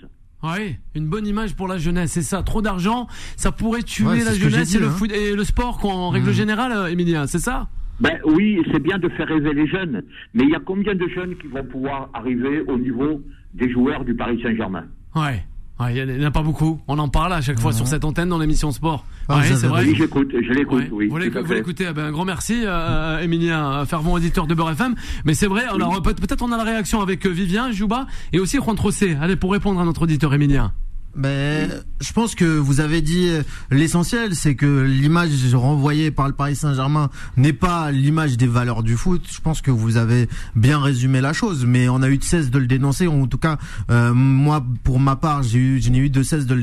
[0.42, 2.42] Oui, une bonne image pour la jeunesse, c'est ça.
[2.42, 3.06] Trop d'argent,
[3.36, 5.14] ça pourrait tuer la jeunesse et, le hein.
[5.14, 6.32] et, le sport, quoi, en règle mmh.
[6.32, 7.68] générale, euh, Emilia, c'est ça?
[8.00, 10.02] Ben oui, c'est bien de faire rêver les jeunes,
[10.34, 13.22] mais il y a combien de jeunes qui vont pouvoir arriver au niveau
[13.54, 14.84] des joueurs du Paris Saint-Germain?
[15.14, 15.42] Ouais.
[15.80, 16.80] Il n'y en a pas beaucoup.
[16.88, 19.04] On en parle à chaque fois sur cette antenne dans l'émission sport.
[19.28, 19.84] Ah, c'est vrai.
[19.84, 21.08] Oui, j'écoute, je l'écoute, oui.
[21.08, 24.94] Vous l'écoutez, eh ben, un grand merci, euh, Emilien, fervent auditeur de Beurre FM.
[25.24, 28.56] Mais c'est vrai, alors peut-être on a la réaction avec euh, Vivien, Jouba et aussi
[28.56, 29.16] Juan Trocé.
[29.20, 30.72] Allez, pour répondre à notre auditeur Emilien.
[31.16, 31.70] Ben,
[32.02, 33.30] je pense que vous avez dit
[33.70, 37.08] l'essentiel, c'est que l'image renvoyée par le Paris Saint-Germain
[37.38, 39.26] n'est pas l'image des valeurs du foot.
[39.32, 42.50] Je pense que vous avez bien résumé la chose, mais on a eu de cesse
[42.50, 43.06] de le dénoncer.
[43.06, 43.56] En tout cas,
[43.90, 46.62] euh, moi, pour ma part, j'ai eu, je n'ai eu de cesse de le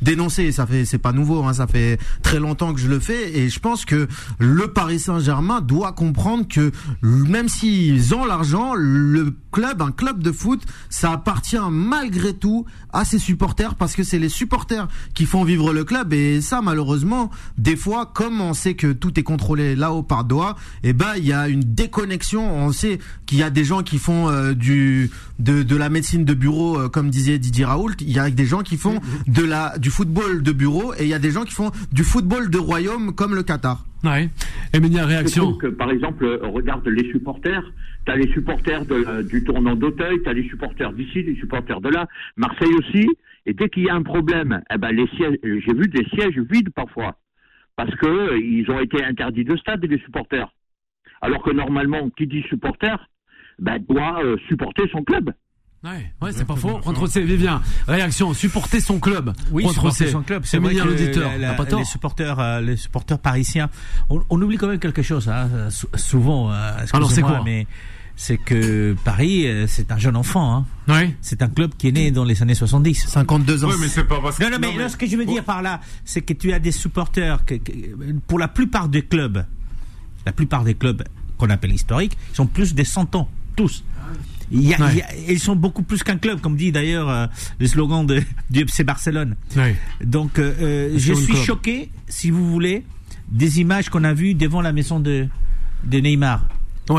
[0.00, 0.52] dénoncer.
[0.52, 3.50] Ça fait, c'est pas nouveau, hein, ça fait très longtemps que je le fais, et
[3.50, 4.08] je pense que
[4.38, 10.32] le Paris Saint-Germain doit comprendre que même s'ils ont l'argent, le club, un club de
[10.32, 15.44] foot, ça appartient malgré tout à ses supporters parce que c'est les supporters qui font
[15.44, 16.12] vivre le club.
[16.12, 20.56] Et ça malheureusement des fois comme on sait que tout est contrôlé là-haut par Doha
[20.82, 22.54] et eh ben il y a une déconnexion.
[22.54, 26.34] On sait qu'il y a des gens qui font euh, du de, la médecine de
[26.34, 27.94] bureau euh, comme disait Didier Raoult.
[28.00, 31.08] Il y a des gens qui font de la du football de bureau et il
[31.08, 34.28] y a des gens qui font du football de royaume comme le Qatar Ouais.
[34.72, 35.58] Emilia, réaction.
[35.78, 37.62] Par exemple, regarde les supporters.
[38.06, 41.80] Tu as les supporters de, du tournant d'Auteuil, tu as les supporters d'ici, les supporters
[41.80, 42.06] de là.
[42.36, 43.06] Marseille aussi.
[43.46, 46.38] Et dès qu'il y a un problème, eh ben les sièges, j'ai vu des sièges
[46.50, 47.16] vides parfois,
[47.76, 50.52] parce que euh, ils ont été interdits de stade les supporters.
[51.20, 52.96] Alors que normalement, qui dit supporter,
[53.58, 55.32] ben, doit euh, supporter son club.
[55.82, 56.78] Ouais, ouais, c'est pas faux.
[56.78, 57.62] Contre c'est Vivien.
[57.88, 59.32] Réaction, supporter son club.
[59.50, 60.42] Oui, supporter son club.
[60.44, 61.30] C'est vrai que l'auditeur.
[61.38, 63.70] Les supporters, euh, les supporters parisiens.
[64.10, 65.48] On, on, oublie quand même quelque chose, hein,
[65.94, 66.52] souvent.
[66.52, 67.66] Euh, Alors c'est quoi Mais
[68.20, 70.54] c'est que Paris, euh, c'est un jeune enfant.
[70.54, 70.66] Hein.
[70.88, 71.14] Oui.
[71.22, 73.06] C'est un club qui est né dans les années 70.
[73.08, 73.68] 52 ans.
[73.70, 74.44] Oui, mais c'est pas parce que...
[74.44, 76.72] Non, non, mais, ce que je veux dire par là, c'est que tu as des
[76.72, 77.54] supporters, que,
[78.26, 79.46] pour la plupart des clubs,
[80.26, 81.02] la plupart des clubs
[81.38, 83.82] qu'on appelle historiques, sont plus des 100 ans, tous.
[84.50, 84.78] Il y a,
[85.28, 87.26] ils sont beaucoup plus qu'un club, comme dit d'ailleurs euh,
[87.58, 89.36] le slogan de, du FC Barcelone.
[90.04, 92.84] Donc, euh, euh je suis choqué, si vous voulez,
[93.28, 95.28] des images qu'on a vues devant la maison de,
[95.84, 96.46] de Neymar.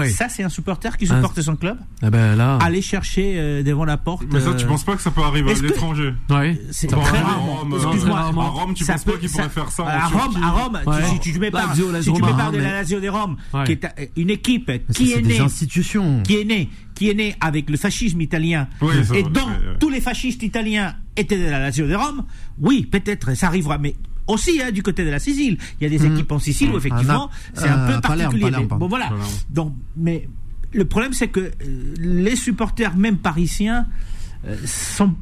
[0.09, 1.41] Ça, c'est un supporter qui supporte ah.
[1.41, 1.77] son club.
[2.01, 2.57] Ah ben là.
[2.61, 4.25] Aller chercher euh, devant la porte.
[4.31, 6.13] Mais ça, tu euh, penses pas que ça peut arriver à l'étranger?
[6.29, 6.59] Oui.
[6.71, 7.65] C'est très rare.
[7.73, 8.19] Excuse-moi.
[8.19, 10.79] À Rome, tu penses pas qu'il pourrait faire ça À Rome, à Rome,
[11.09, 14.11] si tu me parles, si tu me parles de la Lazio de Rome, qui est
[14.15, 15.39] une équipe qui est née,
[16.23, 18.67] qui est née, qui est née avec le fascisme italien,
[19.13, 19.47] et dont
[19.79, 22.23] tous les fascistes italiens étaient de la Lazio de Rome.
[22.59, 23.95] Oui, peut-être, ça arrivera, mais
[24.31, 25.57] aussi hein, du côté de la Sicile.
[25.79, 26.13] Il y a des mmh.
[26.13, 28.51] équipes en Sicile où effectivement c'est un peu euh, particulier.
[28.65, 29.11] bon voilà.
[29.49, 30.27] Donc, mais
[30.73, 31.51] le problème c'est que euh,
[31.97, 33.87] les supporters même parisiens
[34.47, 35.13] euh, sont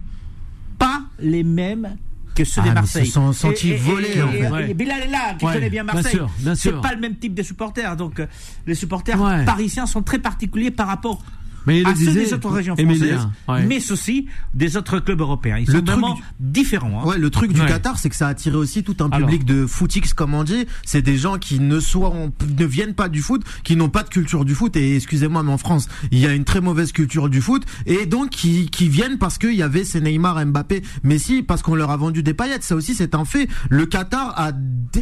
[0.78, 1.98] pas les mêmes
[2.36, 3.04] que ceux ah, de Marseille.
[3.04, 4.22] Ils se sont sentis volés.
[4.70, 6.20] Et, Bilal est là, qui connaît bien Marseille.
[6.56, 7.98] C'est pas le même type de supporters.
[7.98, 8.22] Donc,
[8.66, 11.22] les supporters parisiens sont très particuliers par rapport
[11.66, 13.28] mais à ceux des autres régions françaises,
[13.68, 15.58] mais aussi des autres clubs européens.
[15.58, 17.02] Ils sont vraiment différents.
[17.02, 17.08] Hein.
[17.08, 19.66] Ouais, le truc du Qatar, c'est que ça a attiré aussi tout un public de
[19.66, 20.66] footix, comme on dit.
[20.86, 22.14] C'est des gens qui ne soient,
[22.58, 24.76] ne viennent pas du foot, qui n'ont pas de culture du foot.
[24.76, 28.06] Et excusez-moi, mais en France, il y a une très mauvaise culture du foot, et
[28.06, 31.92] donc qui, qui viennent parce qu'il y avait ces Neymar, Mbappé, Messi, parce qu'on leur
[31.92, 32.64] a vendu des paillettes.
[32.64, 33.48] Ça aussi, c'est un fait.
[33.70, 34.52] Le Qatar a,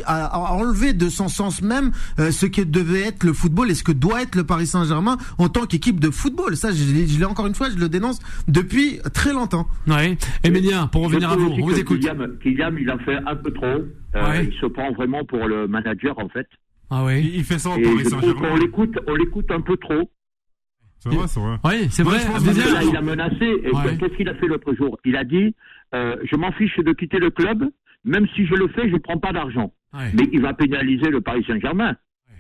[0.05, 3.83] a, enlevé de son sens même euh, ce que devait être le football et ce
[3.83, 6.46] que doit être le Paris Saint-Germain en tant qu'équipe de football.
[6.55, 9.67] Ça, je l'ai encore une fois, je le dénonce depuis très longtemps.
[9.87, 10.17] Oui.
[10.43, 11.99] Emilien, pour revenir à vous, on vous écoute.
[12.41, 13.65] Kylian, il a fait un peu trop.
[14.15, 16.47] Euh, il se prend vraiment pour le manager, en fait.
[16.89, 17.31] Ah oui.
[17.35, 18.49] Il fait ça en Paris Saint-Germain.
[18.51, 20.09] On l'écoute, on l'écoute un peu trop.
[20.99, 21.57] C'est vrai, c'est vrai.
[21.63, 22.17] Oui, c'est vrai.
[22.89, 23.45] il a menacé.
[23.63, 24.97] Et qu'est-ce qu'il a fait l'autre jour?
[25.05, 25.53] Il a dit
[25.93, 27.63] euh, Je m'en fiche de quitter le club,
[28.03, 29.73] même si je le fais, je ne prends pas d'argent.
[29.93, 31.95] Mais il va pénaliser le Paris Saint-Germain.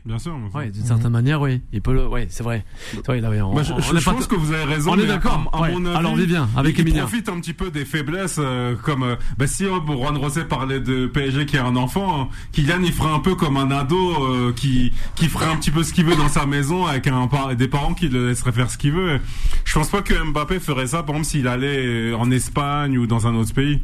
[0.07, 0.39] Bien sûr.
[0.55, 1.61] Oui, d'une certaine manière, oui.
[1.73, 2.07] Il peut le...
[2.07, 2.63] Oui, c'est vrai.
[2.93, 4.91] Là, on, je, pense que vous avez raison.
[4.93, 5.51] On est d'accord.
[5.93, 9.47] Alors, Vivien, avec il, il profite un petit peu des faiblesses, euh, comme euh, bah,
[9.47, 13.13] si euh, Juan Rosé parlait de PSG qui est un enfant, hein, Kylian il ferait
[13.13, 16.15] un peu comme un ado euh, qui qui ferait un petit peu ce qu'il veut
[16.15, 17.27] dans sa maison avec un
[17.57, 19.19] des parents qui le laisseraient faire ce qu'il veut.
[19.65, 23.27] Je pense pas que Mbappé ferait ça, par exemple, s'il allait en Espagne ou dans
[23.27, 23.81] un autre pays.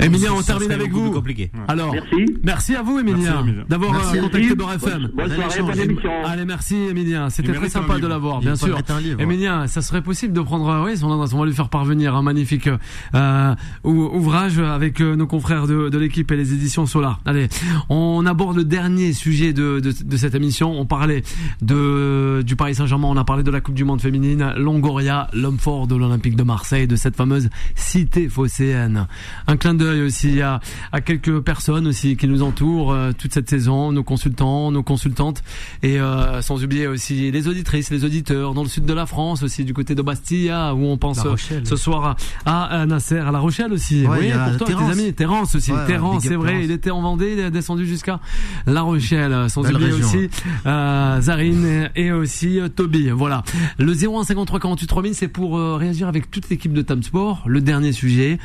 [0.00, 1.10] Emilien, on termine avec vous.
[1.10, 1.50] Compliqué.
[1.68, 2.38] Alors, merci.
[2.42, 5.10] merci à vous, Emilien, d'avoir euh, contacté Beurre FM.
[5.14, 6.10] Bonne soirée, bonne émission.
[6.24, 7.30] Allez, merci, Emilien.
[7.30, 8.78] C'était très sympa de l'avoir, bien sûr.
[9.18, 12.68] Emilien, ça serait possible de prendre, oui, on va lui faire parvenir un magnifique
[13.14, 17.20] euh, ouvrage avec euh, nos confrères de, de l'équipe et les éditions Solar.
[17.24, 17.48] Allez,
[17.88, 20.78] on aborde le dernier sujet de, de, de cette émission.
[20.78, 21.22] On parlait
[21.62, 25.58] de du Paris Saint-Germain, on a parlé de la Coupe du Monde féminine, Longoria, l'homme
[25.58, 29.06] fort de l'Olympique de Marseille, de cette fameuse cité phocéenne.
[29.46, 30.60] Un clin d'œil aussi à,
[30.92, 35.42] à quelques personnes aussi qui nous entourent euh, toute cette saison, nos consultants, nos consultantes,
[35.82, 39.42] et euh, sans oublier aussi les auditrices, les auditeurs dans le sud de la France
[39.42, 41.20] aussi, du côté de Bastia, où on pense
[41.64, 44.04] ce soir à, à, Nasser, à La Rochelle aussi.
[44.06, 45.72] oui, pour toi, tes amis, Terence aussi.
[45.86, 48.20] Terence, c'est vrai, il était en Vendée, il est descendu jusqu'à
[48.66, 50.28] La Rochelle, sans oublier aussi
[50.66, 53.10] euh, Zarine et, aussi euh, Toby.
[53.10, 53.44] Voilà.
[53.78, 57.44] Le 0153 48 3000, c'est pour réagir avec toute l'équipe de Tam Sport.
[57.46, 58.38] Le dernier sujet,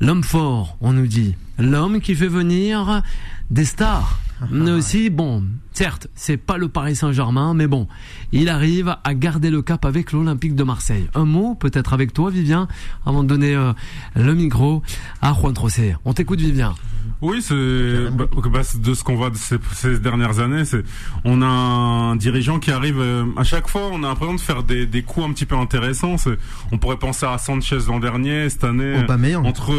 [0.00, 1.34] l'homme fort on nous dit.
[1.58, 3.02] L'homme qui fait venir
[3.50, 4.18] des stars.
[4.50, 7.88] Mais aussi, bon, certes, c'est pas le Paris Saint-Germain, mais bon,
[8.32, 11.08] il arrive à garder le cap avec l'Olympique de Marseille.
[11.14, 12.68] Un mot, peut-être avec toi, Vivien,
[13.04, 13.72] avant de donner euh,
[14.16, 14.82] le micro
[15.20, 15.96] à Juan Trocé.
[16.04, 16.74] On t'écoute, Vivien.
[17.20, 20.64] Oui, c'est bah, bah, de ce qu'on voit de ces, dernières années.
[20.64, 20.82] C'est
[21.24, 23.88] on a un dirigeant qui arrive euh, à chaque fois.
[23.92, 26.16] On a l'impression de faire des, des coups un petit peu intéressants.
[26.72, 28.94] On pourrait penser à Sanchez l'an dernier, cette année.
[29.44, 29.72] Entre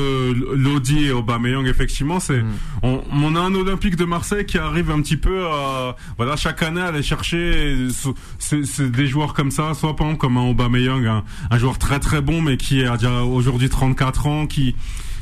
[0.55, 2.53] Lodi et Aubameyang, effectivement, c'est mm.
[2.83, 5.84] on, a un Olympique de Marseille qui arrive un petit peu à
[6.17, 7.87] voilà chaque année aller chercher
[8.79, 12.21] des joueurs comme ça, soit par exemple comme un Aubameyang, un, un joueur très très
[12.21, 14.75] bon mais qui a déjà aujourd'hui 34 ans, qui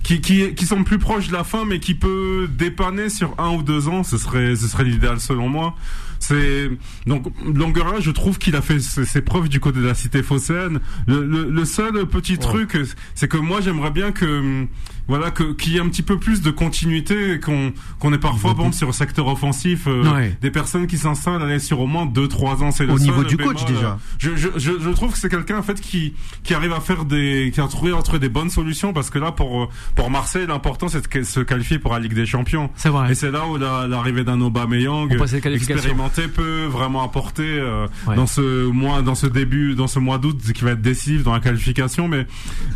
[0.03, 3.51] qui, qui, qui sont plus proches de la fin, mais qui peut dépanner sur un
[3.51, 5.75] ou deux ans, ce serait, ce serait l'idéal selon moi.
[6.19, 6.69] C'est
[7.05, 10.79] donc Longuerin, je trouve qu'il a fait ses, preuves du côté de la cité phocéenne.
[11.05, 12.77] Le, le, le seul petit truc,
[13.15, 14.65] c'est que moi j'aimerais bien que
[15.07, 18.51] voilà que qu'il y ait un petit peu plus de continuité qu'on qu'on ait parfois
[18.51, 22.27] par exemple sur le secteur offensif euh, des personnes qui s'installent sur au moins 2
[22.27, 23.97] 3 ans c'est au niveau du coach déjà.
[24.17, 27.51] je, je, je, trouve que c'est quelqu'un en fait qui qui arrive à faire des
[27.53, 31.01] qui a trouvé entre des bonnes solutions parce que là pour pour Marseille l'important c'est
[31.01, 32.69] de se qualifier pour la Ligue des Champions.
[32.75, 33.11] C'est vrai.
[33.11, 35.11] Et c'est là où l'arrivée d'un Aubameyang
[35.45, 40.39] expérimenté peut vraiment apporter euh, dans ce mois dans ce début dans ce mois d'août
[40.53, 42.07] qui va être décisif dans la qualification.
[42.07, 42.25] Mais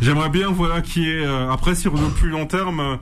[0.00, 2.96] j'aimerais bien voilà qui est euh, après sur le plus long terme, euh,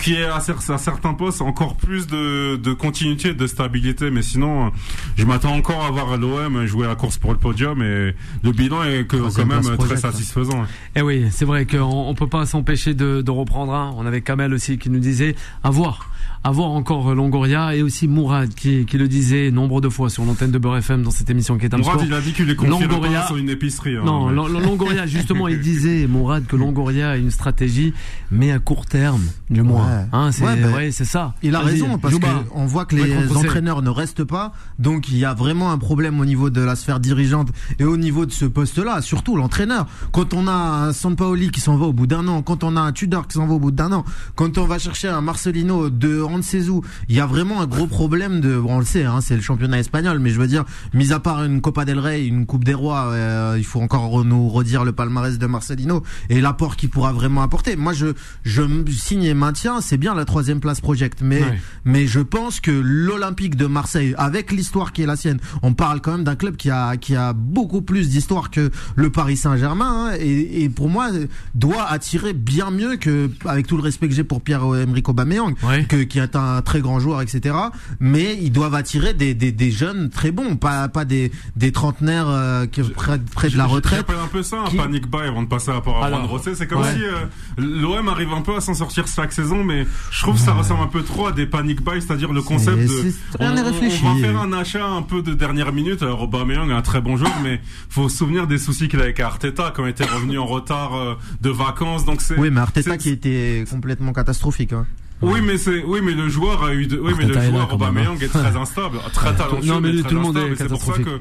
[0.00, 4.10] qui est à, certains postes encore plus de, de continuité, de stabilité.
[4.10, 4.72] Mais sinon,
[5.16, 8.84] je m'attends encore à voir l'OM jouer la course pour le podium et le bilan
[8.84, 10.64] est que, quand même très satisfaisant.
[10.64, 13.72] Et eh oui, c'est vrai qu'on ne peut pas s'empêcher de, de reprendre.
[13.96, 16.10] On avait Kamel aussi qui nous disait à voir
[16.44, 20.50] avoir encore Longoria et aussi Mourad qui, qui le disait nombre de fois sur l'antenne
[20.50, 22.62] de Beurre FM dans cette émission qui est un Mourad, il a dit qu'il est
[22.62, 23.96] Longoria sur une épicerie.
[23.96, 27.94] Hein, non, Longoria justement, il disait Mourad que Longoria a une stratégie,
[28.30, 30.06] mais à court terme, du moins.
[30.12, 31.34] Hein, c'est bah, ouais, c'est ça.
[31.42, 35.24] Il a raison parce qu'on voit que les entraîneurs ne restent pas, donc il y
[35.24, 38.44] a vraiment un problème au niveau de la sphère dirigeante et au niveau de ce
[38.44, 39.86] poste-là, surtout l'entraîneur.
[40.12, 42.80] Quand on a un Sampaoli qui s'en va au bout d'un an, quand on a
[42.80, 45.90] un Tudor qui s'en va au bout d'un an, quand on va chercher un Marcelino
[45.90, 49.36] de de Il y a vraiment un gros problème de, on le sait, hein, c'est
[49.36, 52.46] le championnat espagnol, mais je veux dire, mis à part une Copa del Rey, une
[52.46, 56.76] Coupe des Rois, euh, il faut encore nous redire le palmarès de Marcelino et l'apport
[56.76, 57.76] qu'il pourra vraiment apporter.
[57.76, 58.08] Moi, je,
[58.44, 61.42] je signe maintiens, c'est bien la troisième place project, mais,
[61.84, 66.00] mais je pense que l'Olympique de Marseille, avec l'histoire qui est la sienne, on parle
[66.00, 70.10] quand même d'un club qui a, qui a beaucoup plus d'histoire que le Paris Saint-Germain,
[70.10, 71.08] hein, et, et, pour moi,
[71.54, 75.54] doit attirer bien mieux que, avec tout le respect que j'ai pour Pierre-Emerick Aubameyang,
[75.88, 77.54] que, qui a un très grand joueur, etc.
[78.00, 82.28] Mais ils doivent attirer des, des, des jeunes très bons, pas, pas des, des trentenaires
[82.28, 83.98] euh, qui près, près de la retraite.
[83.98, 86.54] J'appelle un peu ça un panic buy avant de passer à rapport à Juan Rosset.
[86.54, 87.26] C'est comme si euh,
[87.56, 90.82] l'OM arrive un peu à s'en sortir chaque saison, mais je trouve que ça ressemble
[90.82, 94.38] un peu trop à des panic buy, c'est-à-dire le concept de on, on, va faire
[94.38, 96.02] un achat un peu de dernière minute.
[96.02, 97.58] Alors Aubameyang est un très bon joueur, mais
[97.88, 100.94] faut se souvenir des soucis qu'il avait avec Arteta quand il était revenu en retard
[100.94, 102.04] euh, de vacances.
[102.04, 104.74] Donc c'est oui, mais Arteta qui était complètement catastrophique.
[104.74, 104.86] Hein.
[105.22, 106.98] Oui, mais c'est, oui, mais le joueur a eu, de...
[106.98, 109.66] oui, mais le joueur Aubameyang est très instable, très talentueux.
[109.66, 111.20] Non, mais, tout le monde est C'est pour ça que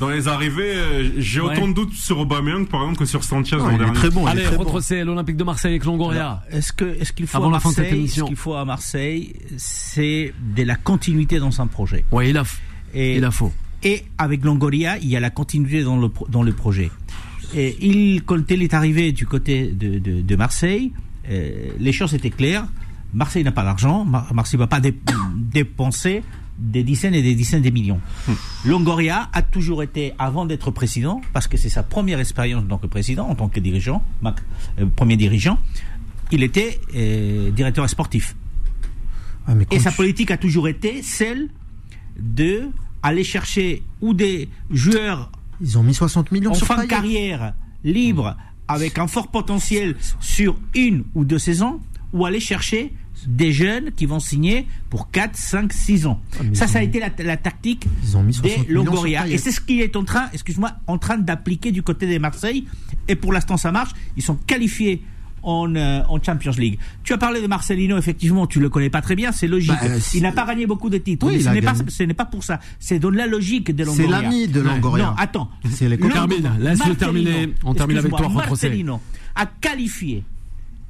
[0.00, 3.58] dans les arrivées, euh, j'ai autant de doutes sur Aubameyang par exemple que sur Sanchez
[3.74, 4.26] Il est très bon.
[4.26, 6.42] Allez, retrousser l'Olympique de Marseille avec Longoria.
[6.50, 10.76] Est-ce que, est-ce qu'il faut à Marseille, ce qu'il faut à Marseille, c'est de la
[10.76, 12.04] continuité dans son projet.
[12.12, 12.44] Oui, il a,
[12.94, 13.52] il a faux.
[13.82, 16.90] Et avec Longoria, il y a la continuité dans le dans le projet.
[17.54, 20.92] Et il, quand il est arrivé du côté de, de, de Marseille,
[21.30, 22.66] euh, les choses étaient claires.
[23.14, 24.80] Marseille n'a pas d'argent, Marseille ne va pas
[25.34, 26.22] dépenser
[26.58, 28.00] des dizaines et des dizaines de millions.
[28.26, 28.32] Hmm.
[28.64, 32.78] Longoria a toujours été, avant d'être président, parce que c'est sa première expérience en tant
[32.78, 35.58] que président, en tant que dirigeant, euh, premier dirigeant,
[36.32, 38.34] il était euh, directeur sportif.
[39.46, 41.50] Ah, et sa politique a toujours été celle
[42.18, 42.70] de
[43.02, 45.30] aller chercher ou des joueurs
[45.60, 47.54] ils ont mis 60 millions en sur fin de carrière
[47.84, 48.36] libre
[48.68, 51.80] avec un fort potentiel sur une ou deux saisons
[52.16, 52.92] ou aller chercher
[53.26, 56.20] des jeunes qui vont signer pour 4, 5, 6 ans.
[56.38, 57.86] Ah, ça, ça a été la, tactique
[58.42, 59.26] des Longoria.
[59.28, 62.66] Et c'est ce qui est en train, excuse-moi, en train d'appliquer du côté des Marseille.
[63.08, 63.92] Et pour l'instant, ça marche.
[64.16, 65.02] Ils sont qualifiés
[65.42, 66.78] en, euh, en, Champions League.
[67.04, 69.70] Tu as parlé de Marcelino, effectivement, tu le connais pas très bien, c'est logique.
[69.80, 71.30] Bah, il n'a pas gagné beaucoup de titres.
[71.30, 72.60] ce n'est pas, ce n'est pas pas pour ça.
[72.78, 74.06] C'est dans la logique de Longoria.
[74.06, 75.06] C'est l'ami de Longoria.
[75.06, 75.50] Non, attends.
[75.70, 77.54] C'est les Termine, laisse-le terminer.
[77.64, 79.00] On termine avec toi, Marcelino
[79.36, 80.24] a qualifié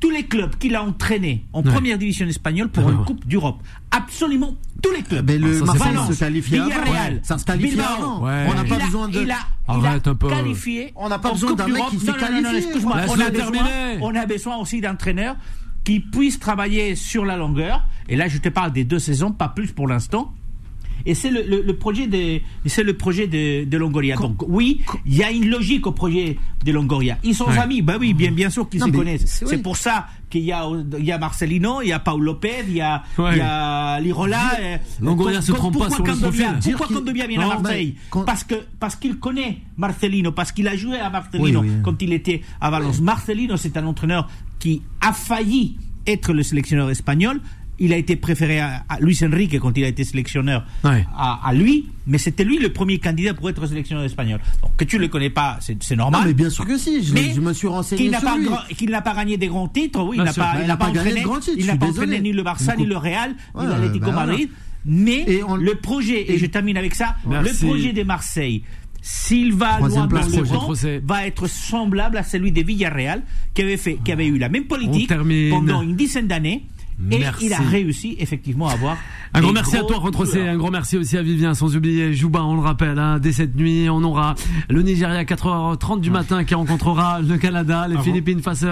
[0.00, 3.62] tous les clubs qu'il a entraînés en première division espagnole pour une Coupe d'Europe.
[3.90, 5.26] Absolument tous les clubs.
[5.26, 7.78] Mais le Marseille se qualifie Villarreal, ça se qualifie.
[8.00, 9.22] On n'a pas besoin de.
[9.22, 9.38] Il a,
[9.68, 10.28] Arrête un peu.
[10.28, 10.92] qualifié.
[10.96, 12.58] On n'a pas besoin d'un mec qui s'est qualifié.
[12.58, 12.96] excuse-moi.
[13.08, 13.68] On, a besoin,
[14.00, 15.36] on a besoin aussi d'entraîneurs
[15.84, 17.84] qui puissent travailler sur la longueur.
[18.08, 20.32] Et là, je te parle des deux saisons, pas plus pour l'instant.
[21.06, 24.16] Et c'est le, le, projet de, c'est le projet de, de Longoria.
[24.16, 27.16] Donc oui, il y a une logique au projet de Longoria.
[27.22, 29.44] Ils sont amis, bah oui, bien, bien sûr qu'ils se connaissent.
[29.46, 30.66] C'est pour ça qu'il y a,
[30.98, 34.00] il y a Marcelino, il y a Paul Lopez, il y a, il y a
[34.00, 34.56] Lirola.
[34.60, 36.46] Euh, Longoria se trompe pas sur le profil.
[36.62, 37.94] Pourquoi Condobia vient à Marseille
[38.26, 42.42] Parce que parce qu'il connaît Marcelino, parce qu'il a joué à Marcelino quand il était
[42.60, 43.00] à Valence.
[43.00, 44.28] Marcelino, c'est un entraîneur
[44.58, 45.76] qui a failli
[46.06, 47.40] être le sélectionneur espagnol
[47.78, 52.18] il a été préféré à, Luis Enrique quand il a été sélectionneur à, lui, mais
[52.18, 54.40] c'était lui le premier candidat pour être sélectionneur espagnol.
[54.62, 56.22] Donc que tu le connais pas, c'est normal.
[56.26, 59.14] mais bien sûr que si, je, je me suis renseigné qu'il n'a pas, n'a pas
[59.14, 61.22] gagné des grands titres, oui, il n'a pas, il n'a pas, entraîné,
[61.56, 64.48] il n'a pas entraîné ni le Barça, ni le Real, ni l'Atlético bah Madrid.
[64.84, 68.62] Mais le projet, et, je termine avec ça, le projet de Marseille,
[69.02, 70.72] s'il va loin dans le temps,
[71.04, 73.22] va être semblable à celui de Villarreal,
[73.54, 75.12] qui avait, fait, qui avait eu la même politique
[75.50, 76.64] pendant une dizaine d'années
[77.10, 78.96] et il a réussi effectivement à avoir.
[79.34, 80.48] Un grand merci à toi, Rentrocé.
[80.48, 82.98] Un grand merci aussi à Vivien, sans oublier Jouba, on le rappelle.
[82.98, 84.34] Hein, dès cette nuit, on aura
[84.70, 88.64] le Nigeria à 4h30 du matin qui rencontrera le Canada, les ah Philippines face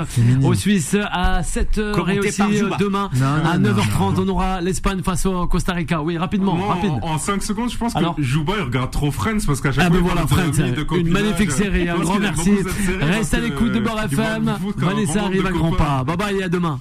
[0.42, 3.10] aux Suisses à 7h et aussi euh, demain
[3.44, 6.02] à 9h30 on aura l'Espagne face au Costa Rica.
[6.02, 6.92] Oui, rapidement, rapide.
[7.02, 9.90] En, 5 secondes, je pense que Jouba il regarde trop Friends parce qu'à chaque ah,
[9.90, 11.88] fois ben voilà, Friends, une magnifique série.
[11.88, 12.52] Un grand merci.
[13.00, 14.54] Reste à l'écoute de Bord FM.
[14.76, 16.04] Vanessa arrive à grands pas.
[16.04, 16.80] Bye bye et à demain.